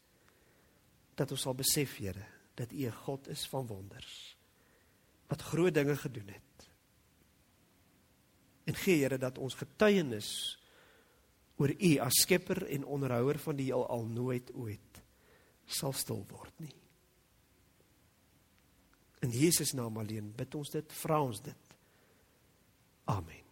dat 1.16 1.32
ons 1.32 1.42
sal 1.42 1.56
besef 1.56 1.98
Here 1.98 2.26
dat 2.56 2.72
U 2.72 2.86
'n 2.86 3.02
God 3.06 3.28
is 3.28 3.48
van 3.48 3.68
wonders 3.68 4.38
wat 5.28 5.42
groot 5.42 5.74
dinge 5.74 5.96
gedoen 5.96 6.28
het 6.28 6.49
En 8.70 8.78
gee 8.78 9.02
Here 9.02 9.18
dat 9.18 9.38
ons 9.42 9.58
getuienis 9.58 10.30
oor 11.60 11.74
U 11.74 11.92
as 12.06 12.22
skepper 12.24 12.64
en 12.70 12.86
onderhouer 12.86 13.40
van 13.42 13.58
die 13.60 13.72
heelal 13.72 14.06
nooit 14.08 14.54
ooit 14.54 15.02
sal 15.70 15.94
stil 15.94 16.24
word 16.32 16.54
nie. 16.64 16.74
In 19.26 19.34
Jesus 19.36 19.76
naam 19.78 20.00
alleen 20.00 20.32
bid 20.38 20.56
ons 20.56 20.72
dit, 20.74 20.96
vra 21.02 21.20
ons 21.22 21.42
dit. 21.44 21.76
Amen. 23.12 23.49